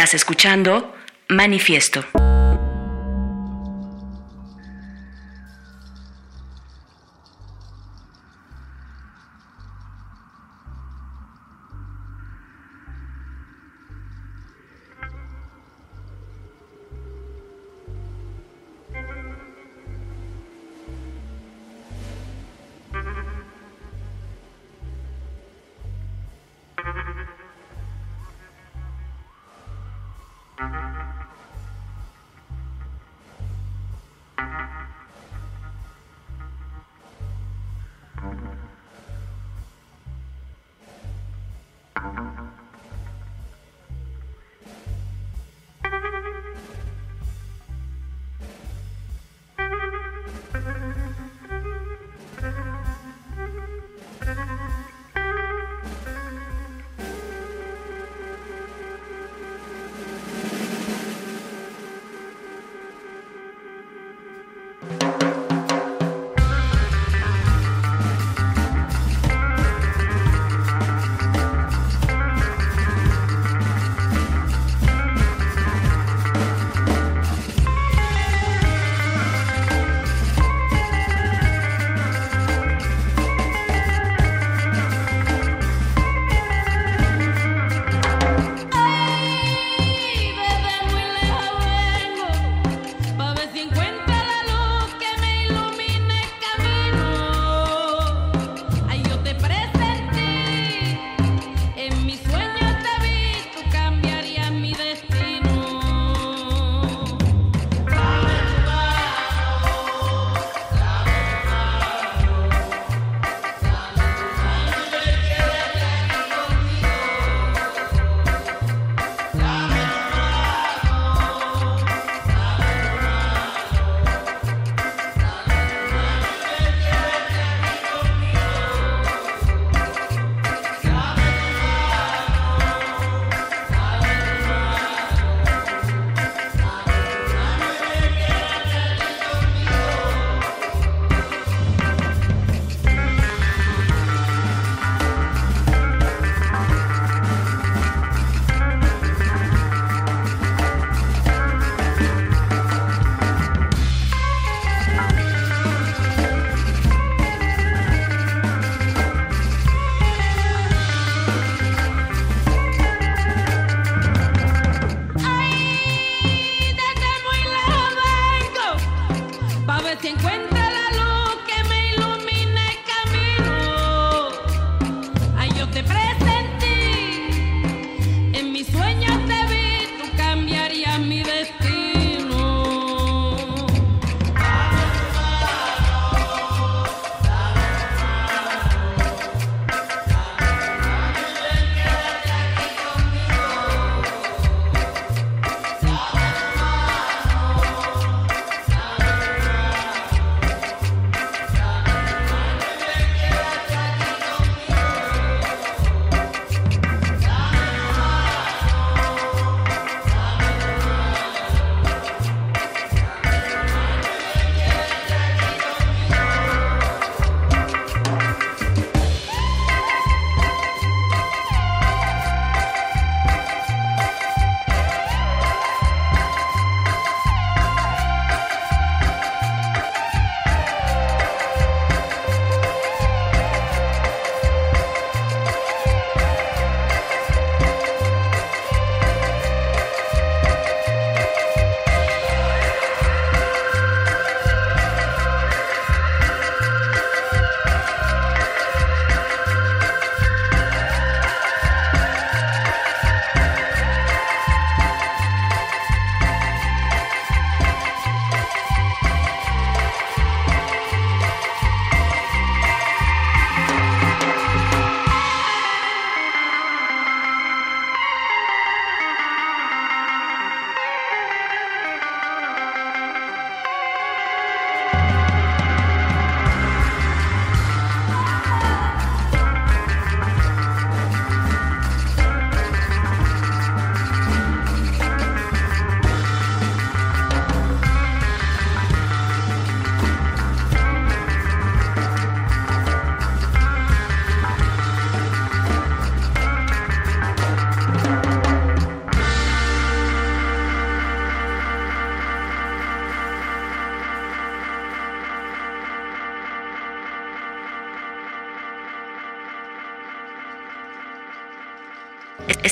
[0.00, 0.94] Estás escuchando
[1.28, 2.19] Manifiesto.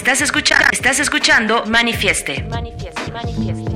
[0.08, 2.42] Estás escuchando, estás escuchando Manifieste.
[2.44, 3.67] Manifieste, manifieste,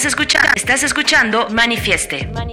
[0.00, 2.26] Estás escuchando, estás escuchando Manifieste.
[2.28, 2.49] Manifieste.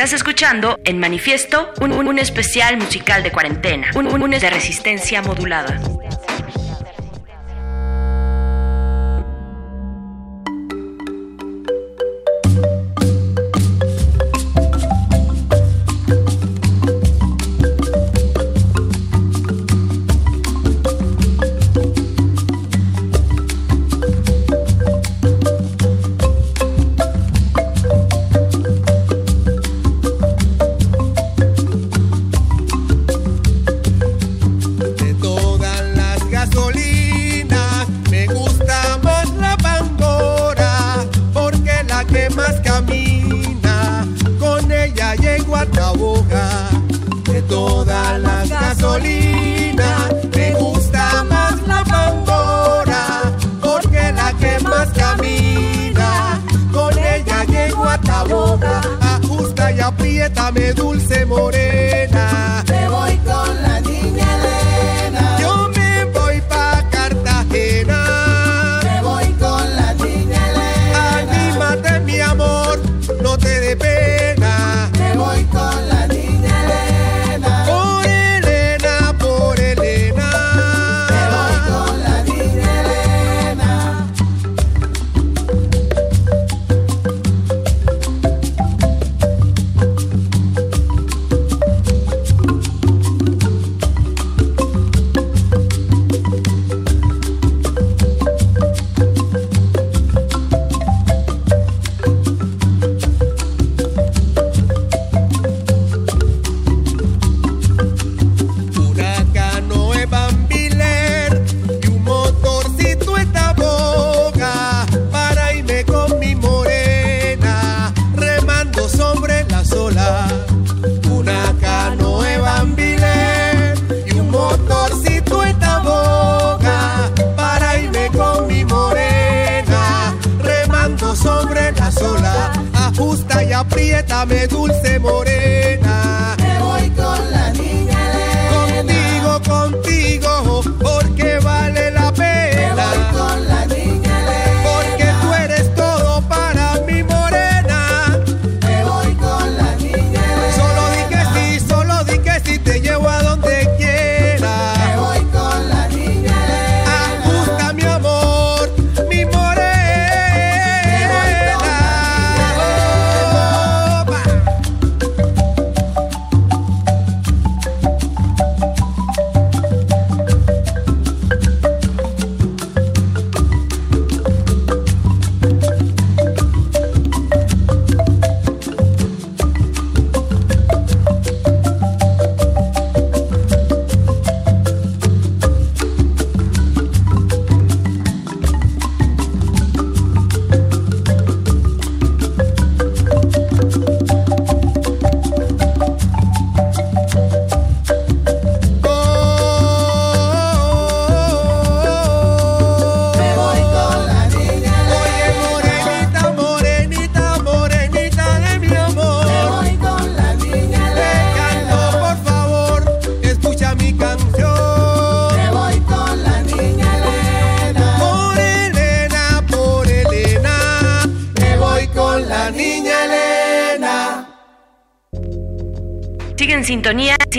[0.00, 5.20] Estás escuchando en manifiesto un, un, especial musical de cuarentena, un, un, un de resistencia
[5.20, 5.78] modulada.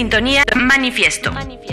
[0.02, 0.44] Sintonía.
[0.56, 1.71] Manifiesto, manifiesto,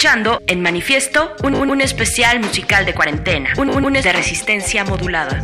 [0.00, 5.42] escuchando en manifiesto un, especial musical de cuarentena, un, un de resistencia modulada.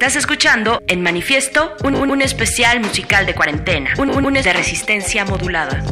[0.00, 5.24] Estás escuchando en manifiesto un, un, especial musical de cuarentena, un, un, un de resistencia
[5.24, 5.82] modulada.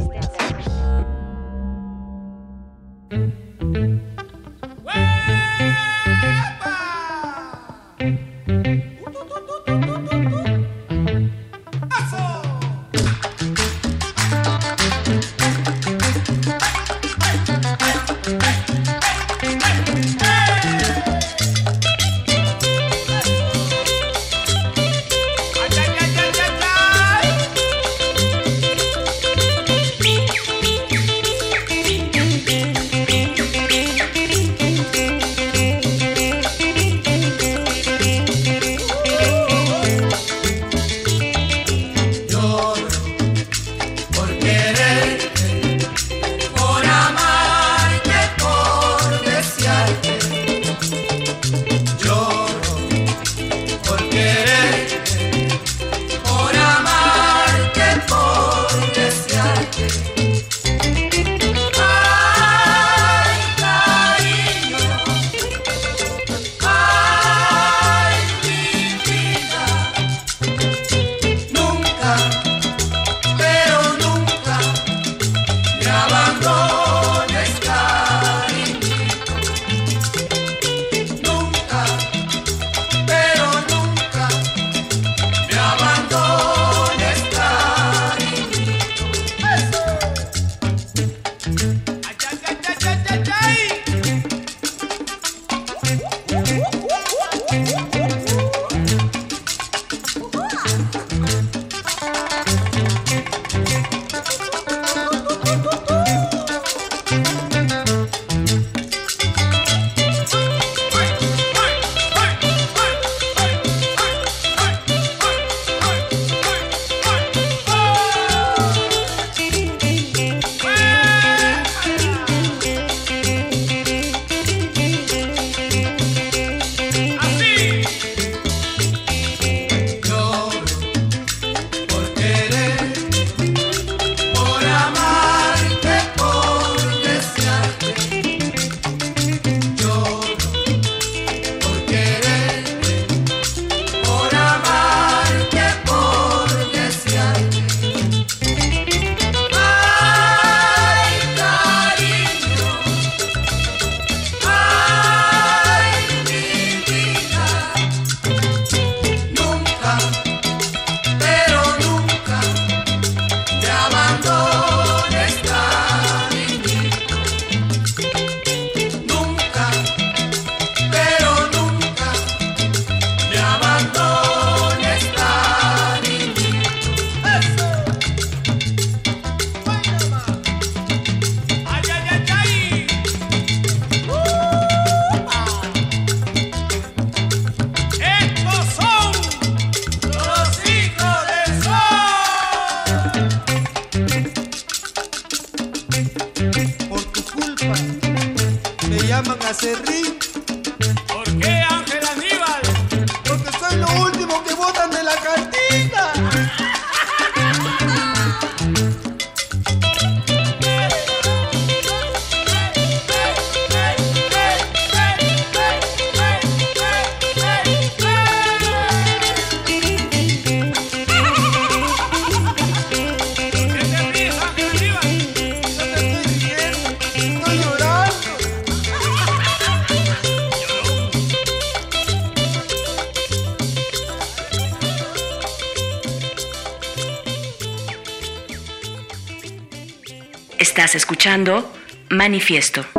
[242.08, 242.95] Manifiesto.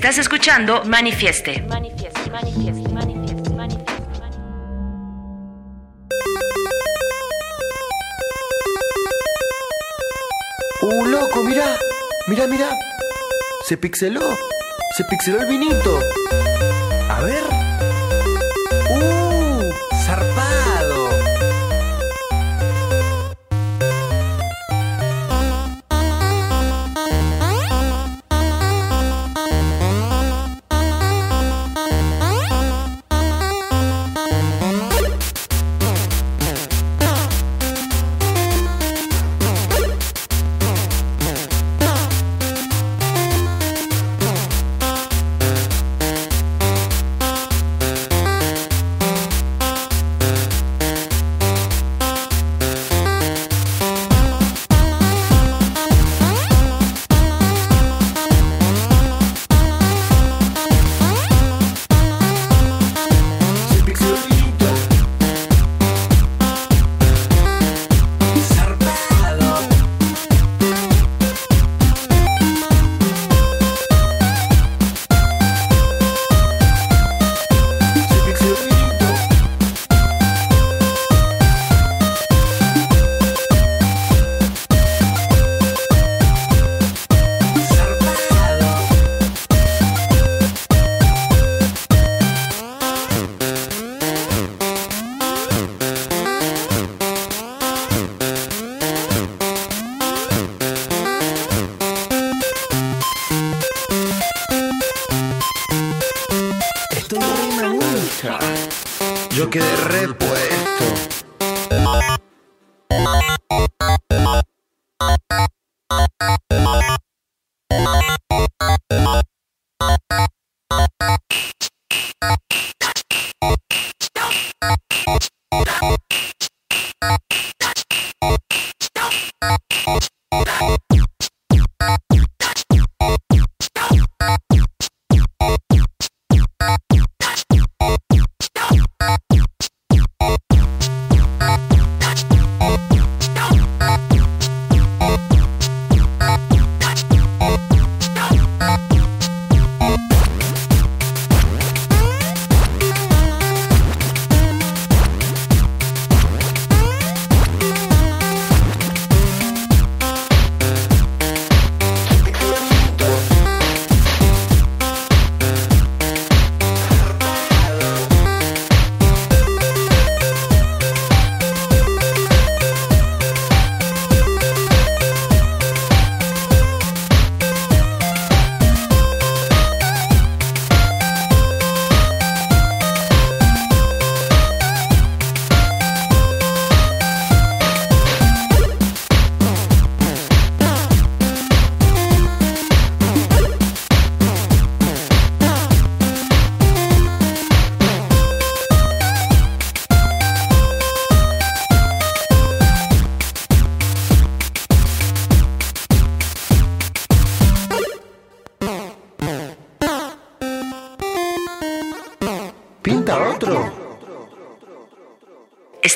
[0.00, 1.60] Estás escuchando Manifieste.
[1.68, 3.92] Manifieste, manifieste, manifieste, manifieste.
[10.80, 11.44] ¡Uh, loco!
[11.44, 11.76] Mirá,
[12.28, 12.78] mirá, mirá.
[13.68, 14.22] Se pixeló.
[14.96, 16.00] Se pixeló el vinito.
[17.10, 17.59] A ver.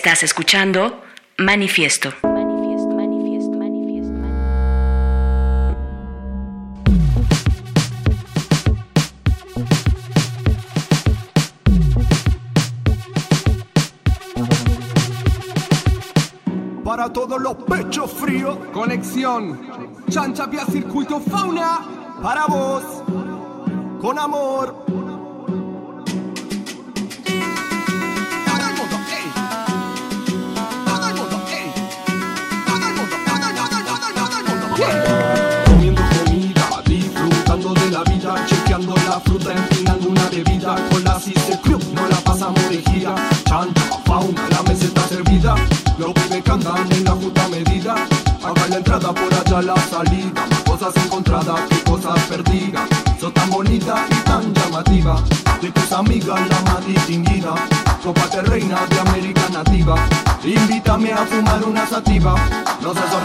[0.06, 1.02] Estás escuchando
[1.38, 2.12] Manifiesto.
[16.84, 19.58] Para todos los pechos fríos, conexión.
[20.10, 21.80] Chancha vía circuito fauna.
[22.22, 22.84] Para vos,
[24.02, 24.83] con amor.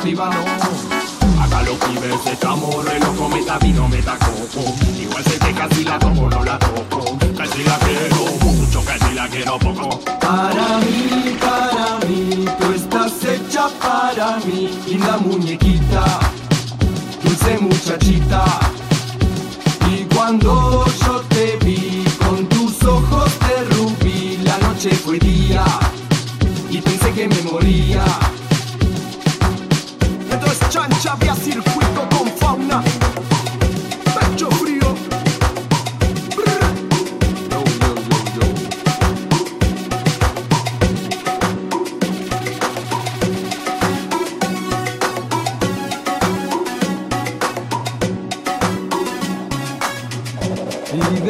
[0.05, 0.68] No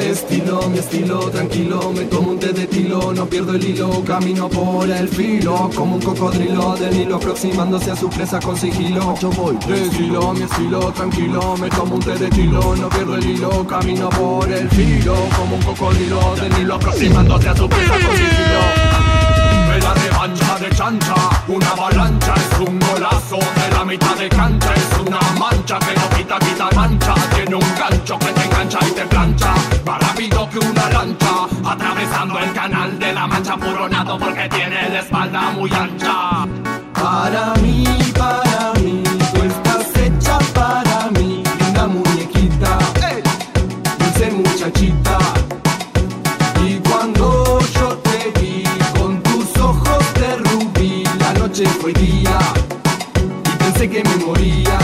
[0.09, 4.49] estilo, mi estilo, tranquilo, me tomo un té de tilo, no pierdo el hilo, camino
[4.49, 9.15] por el filo, como un cocodrilo del Nilo aproximándose a su presa con sigilo.
[9.19, 13.15] Yo voy de estilo, mi estilo, tranquilo, me tomo un té de tilo, no pierdo
[13.15, 17.93] el hilo, camino por el filo, como un cocodrilo del Nilo aproximándose a su presa
[17.93, 18.99] con sigilo.
[19.79, 21.15] La revancha de chancha,
[21.47, 26.09] una avalancha es un golazo de la mitad de cancha, es una mancha que no
[26.17, 29.53] quita, quita mancha, tiene un gancho que te engancha y te plancha,
[30.89, 34.99] más rápido que una lancha, atravesando el canal de la mancha furonado porque tiene la
[34.99, 36.47] espalda muy ancha.
[36.93, 37.85] Para mí,
[38.17, 39.03] para mí,
[39.33, 42.77] tú estás hecha para mí, linda muñequita,
[43.99, 45.17] dulce muchachita.
[46.65, 48.63] Y cuando yo te vi
[48.99, 52.37] con tus ojos de rubí, la noche fue día
[53.45, 54.78] y pensé que me moría.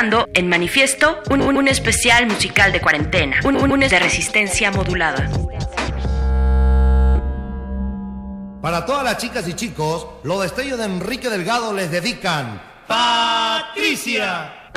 [0.00, 5.28] En Manifiesto un, un- especial musical de cuarentena, un, un, un de resistencia modulada.
[8.62, 12.62] Para todas las chicas y chicos, los destellos de Enrique Delgado les dedican.
[12.86, 14.67] ¡Patricia!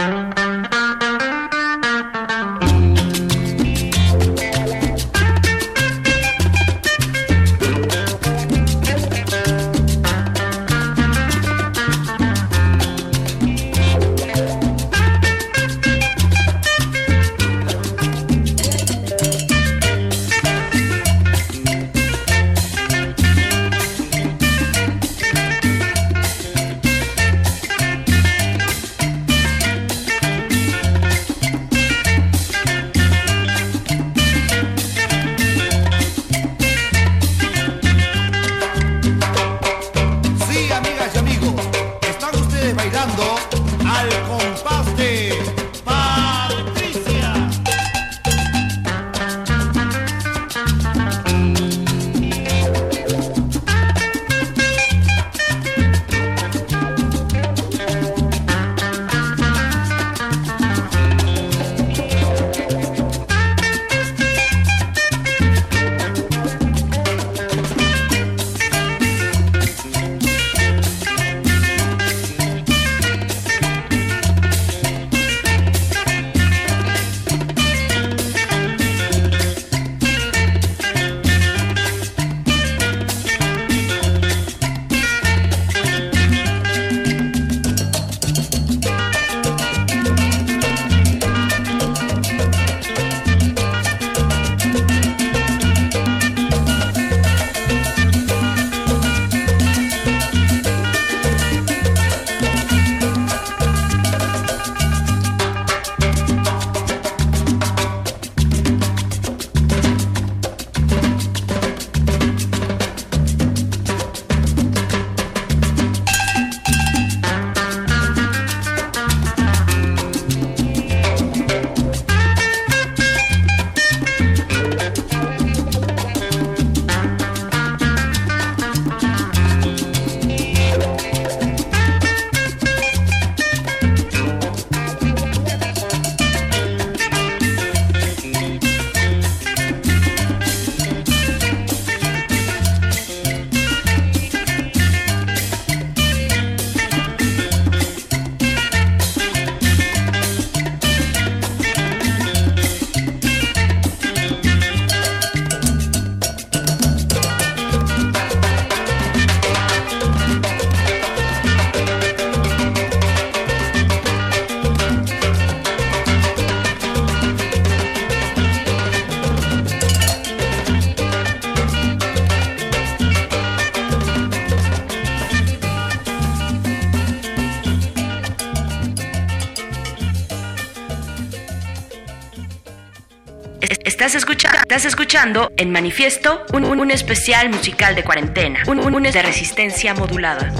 [185.11, 190.53] Escuchando en Manifiesto un, un- especial musical de cuarentena, un, un- un de resistencia modulada.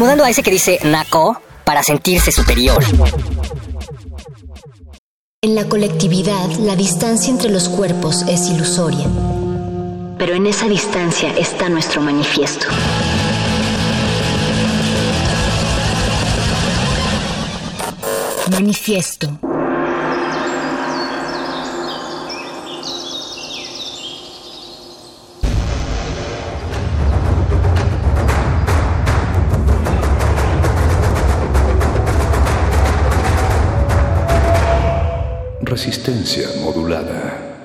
[0.00, 2.82] Incomodando a ese que dice Naco para sentirse superior.
[5.42, 9.06] En la colectividad, la distancia entre los cuerpos es ilusoria.
[10.16, 12.66] Pero en esa distancia está nuestro manifiesto.
[18.50, 19.49] Manifiesto.
[35.82, 37.56] Resistencia modulada.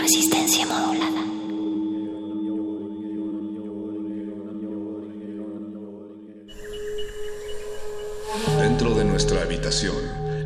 [0.00, 1.22] Resistencia modulada.
[8.62, 9.94] Dentro de nuestra habitación,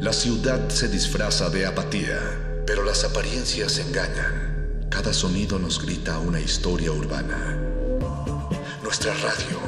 [0.01, 2.19] la ciudad se disfraza de apatía,
[2.67, 4.89] pero las apariencias engañan.
[4.91, 7.57] Cada sonido nos grita una historia urbana.
[8.83, 9.61] Nuestra radio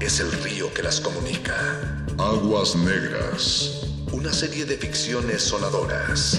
[0.00, 2.00] es el río que las comunica.
[2.20, 3.80] Aguas Negras.
[4.12, 6.38] Una serie de ficciones sonadoras.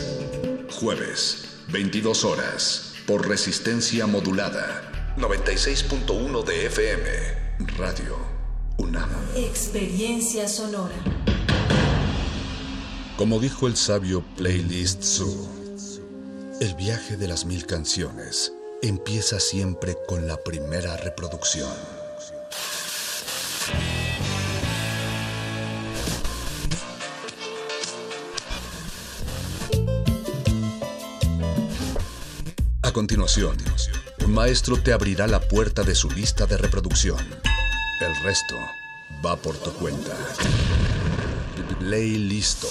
[0.79, 5.15] Jueves, 22 horas, por resistencia modulada.
[5.17, 7.01] 96.1 de FM.
[7.79, 8.15] Radio
[8.77, 9.09] UNAM.
[9.35, 10.95] Experiencia sonora.
[13.17, 15.49] Como dijo el sabio Playlist Zoo,
[16.61, 18.53] el viaje de las mil canciones
[18.83, 22.00] empieza siempre con la primera reproducción.
[32.91, 33.55] A continuación,
[34.25, 37.17] un maestro te abrirá la puerta de su lista de reproducción.
[38.01, 38.57] El resto
[39.25, 40.11] va por tu cuenta.
[41.79, 42.67] Ley listo.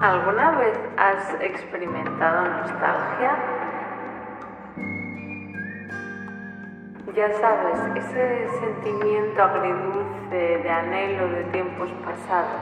[0.00, 3.71] ¿Alguna vez has experimentado nostalgia?
[7.14, 12.60] Ya sabes, ese sentimiento agridulce de anhelo de tiempos pasados.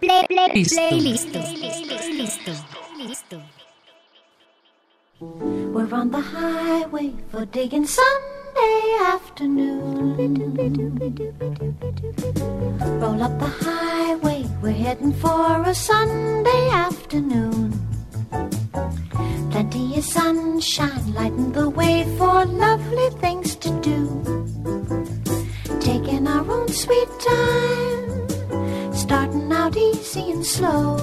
[0.00, 0.80] Play, play, Listo.
[0.90, 1.38] Listo.
[2.18, 2.52] Listo.
[2.98, 3.40] Listo.
[5.72, 10.16] We're on the highway for digging Sunday afternoon.
[13.00, 17.93] Roll up the highway, we're heading for a Sunday afternoon.
[19.50, 24.00] Plenty of sunshine lighting the way for lovely things to do.
[25.80, 30.96] Taking our own sweet time, starting out easy and slow.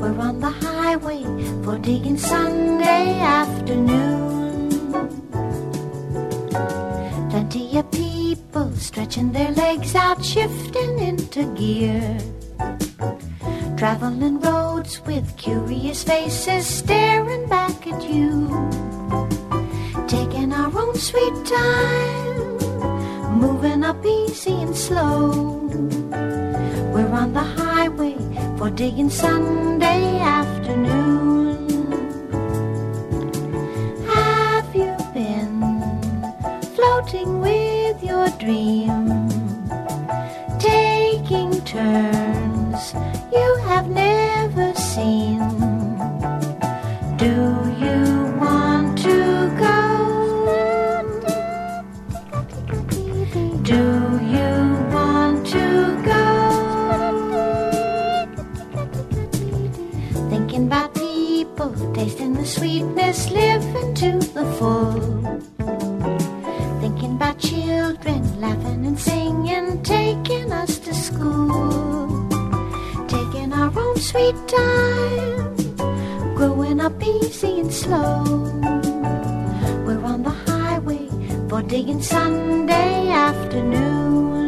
[0.00, 1.22] We're on the highway
[1.62, 4.70] for digging Sunday afternoon.
[7.30, 12.18] Plenty of people stretching their legs out, shifting into gear.
[13.76, 18.48] Traveling roads with curious faces staring back at you.
[20.08, 22.58] Taking our own sweet time,
[23.38, 25.30] moving up easy and slow.
[26.92, 28.16] We're on the highway
[28.56, 31.68] for digging Sunday afternoon.
[34.08, 35.62] Have you been
[36.74, 39.17] floating with your dream?
[41.28, 42.94] Taking turns
[43.30, 45.38] you have never seen.
[47.18, 47.34] Do
[47.84, 49.76] you want to go?
[53.60, 53.84] Do
[54.24, 54.52] you
[54.94, 55.66] want to
[56.08, 56.24] go?
[60.30, 65.00] Thinking about people, tasting the sweetness, living to the full.
[66.80, 70.77] Thinking about children, laughing and singing, taking us
[73.08, 75.56] Taking our own sweet time,
[76.36, 78.22] growing up easy and slow.
[79.84, 81.08] We're on the highway
[81.48, 84.47] for digging Sunday afternoon.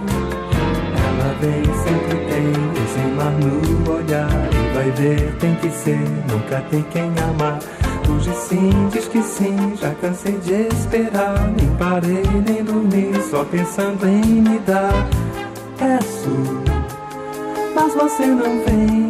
[1.41, 2.51] Vem, sempre tem
[2.83, 4.29] esse mar no olhar.
[4.29, 5.99] E vai ver, tem que ser,
[6.29, 7.57] nunca tem quem amar.
[8.07, 11.51] Hoje sim, diz que sim, já cansei de esperar.
[11.57, 15.07] Nem parei, nem dormi, só pensando em me dar.
[15.79, 16.29] Peço,
[17.73, 19.09] mas você não vem,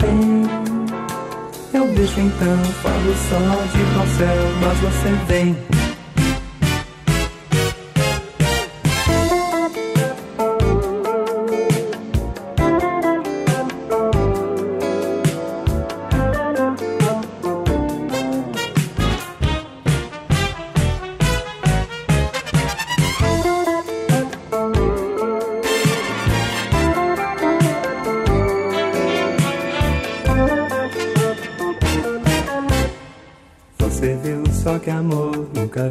[0.00, 0.42] bem.
[1.74, 5.79] Eu deixo então, falo só de céu, mas você vem.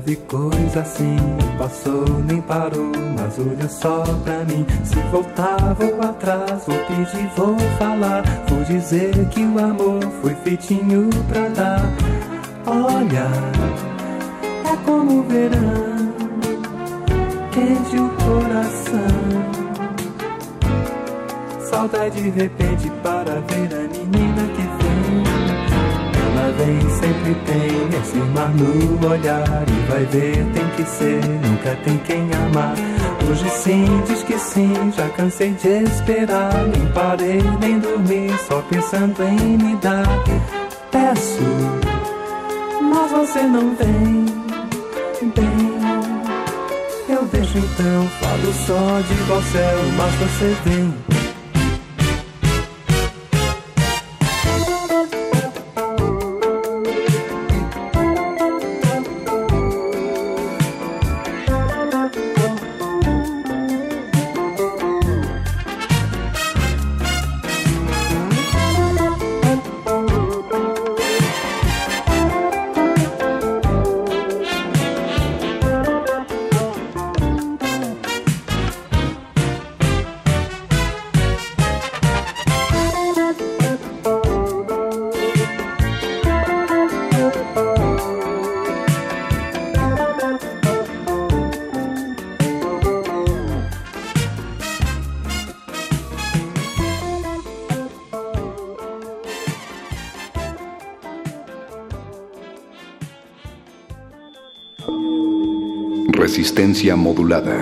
[0.09, 1.17] Vi coisa assim.
[1.57, 4.65] Passou, nem parou, mas olha só pra mim.
[4.83, 8.23] Se voltar, vou atrás, vou pedir, vou falar.
[8.47, 11.81] Vou dizer que o amor foi feitinho pra dar.
[12.65, 13.27] Olha,
[14.71, 16.13] é como o verão,
[17.51, 19.59] quente o coração.
[21.59, 24.68] Saudade de repente para ver a menina que.
[26.59, 31.97] Vem, sempre tem esse mar no olhar E vai ver, tem que ser, nunca tem
[31.99, 32.75] quem amar.
[33.29, 39.23] Hoje sim, diz que sim, já cansei de esperar Nem parei, nem dormi, só pensando
[39.23, 40.05] em me dar.
[40.91, 41.43] Peço,
[42.81, 44.25] mas você não vem,
[45.33, 45.79] bem
[47.07, 51.18] Eu deixo então, falo só de igual céu, mas você vem
[106.89, 107.53] Resistencia modulada.「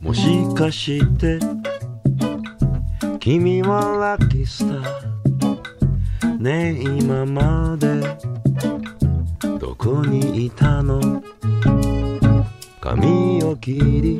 [0.00, 1.38] もしかして
[3.18, 8.33] 君はラッキースターねえ今まで
[10.02, 11.22] にいたの？
[12.80, 14.18] 髪を切り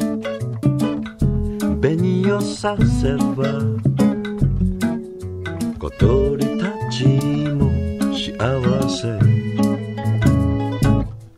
[1.80, 3.44] 紅をさせば
[5.78, 7.04] 小鳥たち
[7.50, 7.70] も
[8.14, 9.18] 幸せ。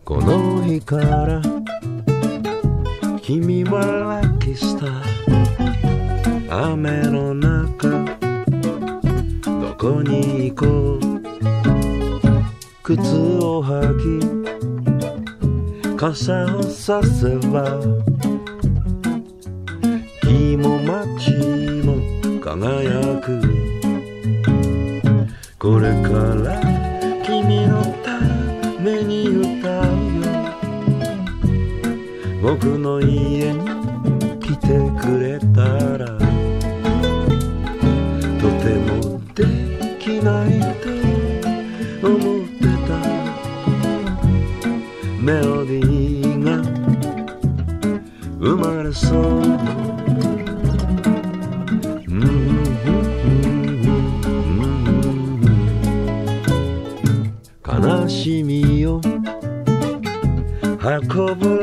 [0.04, 1.42] この日から
[3.20, 7.88] 君はラッキースター雨の中
[9.44, 10.85] どこに行こう？
[12.86, 13.00] 靴
[13.42, 17.80] を履き傘をさせば
[20.22, 21.32] 日も街
[21.82, 21.96] も
[22.40, 23.42] 輝く。
[25.58, 26.10] これか
[26.44, 26.60] ら
[27.24, 28.20] 君のた
[28.80, 29.82] めに歌う
[30.22, 30.30] よ。
[32.40, 33.66] 僕の家に
[34.38, 35.64] 来てくれた
[35.98, 36.06] ら
[38.38, 39.42] とてもで
[39.98, 40.60] きない
[42.00, 42.35] と思う。
[57.62, 59.01] 悲しみを
[60.82, 61.55] 運ぶ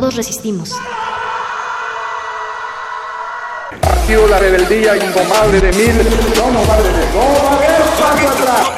[0.00, 0.72] todos resistimos.
[3.82, 6.06] Ha sido la rebeldía indomable de miles.
[6.36, 8.77] No, no, no.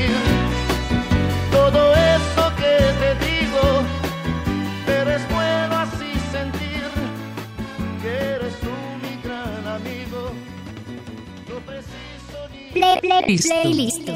[13.37, 14.03] Play, play, Listo.
[14.03, 14.10] playlist.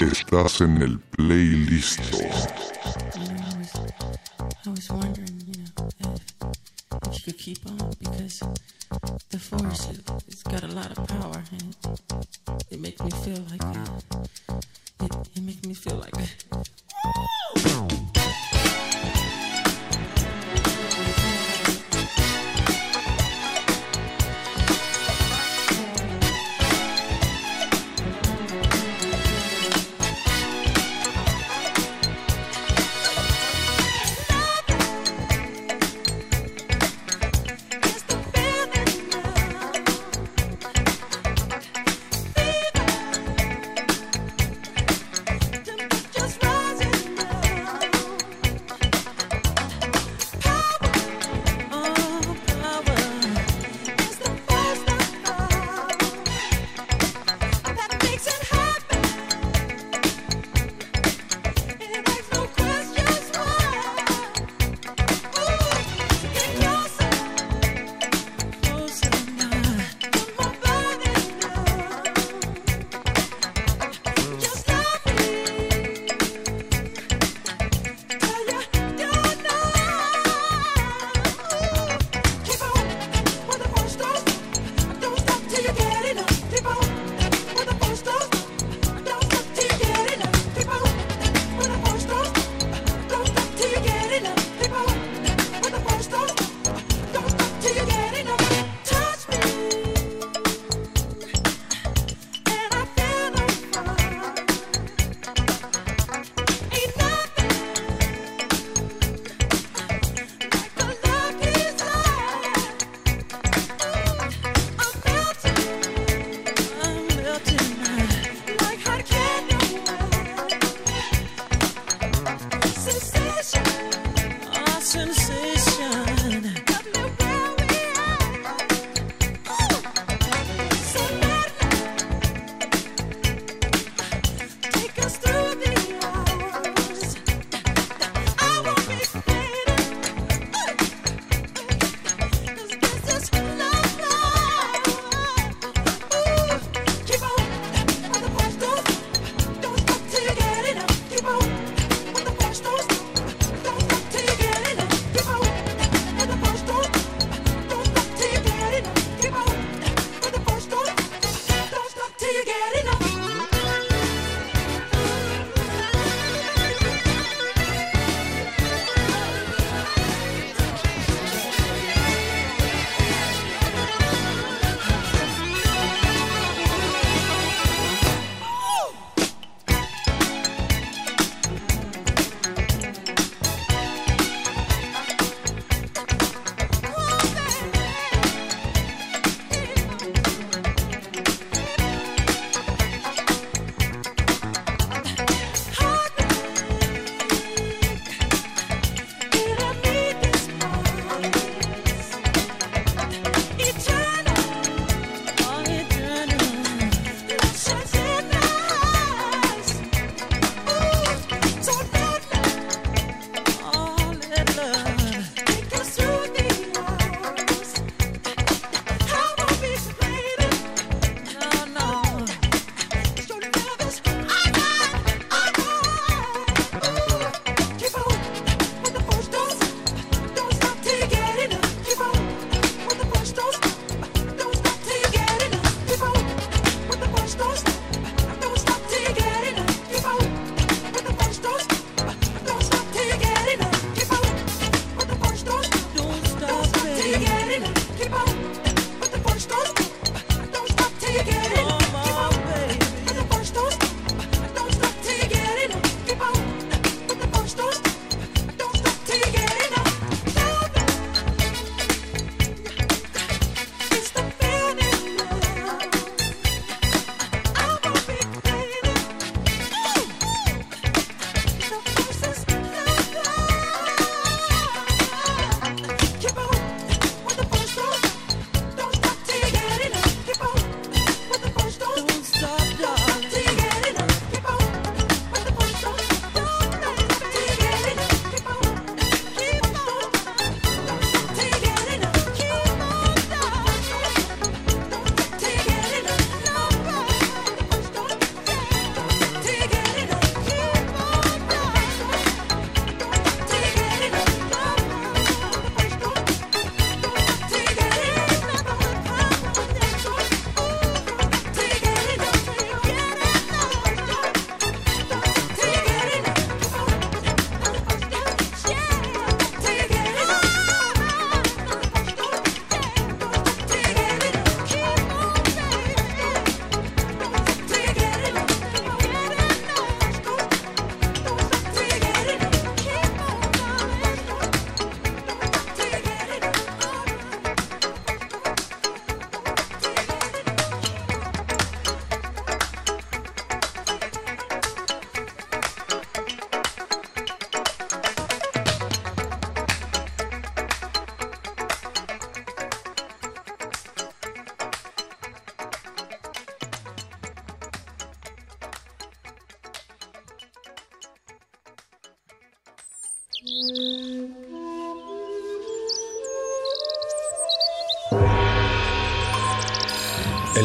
[0.00, 2.00] Estás en el playlist.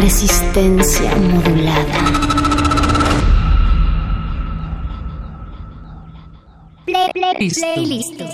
[0.00, 2.00] Resistencia modulada.
[6.86, 7.10] Play,
[7.50, 8.33] playlist.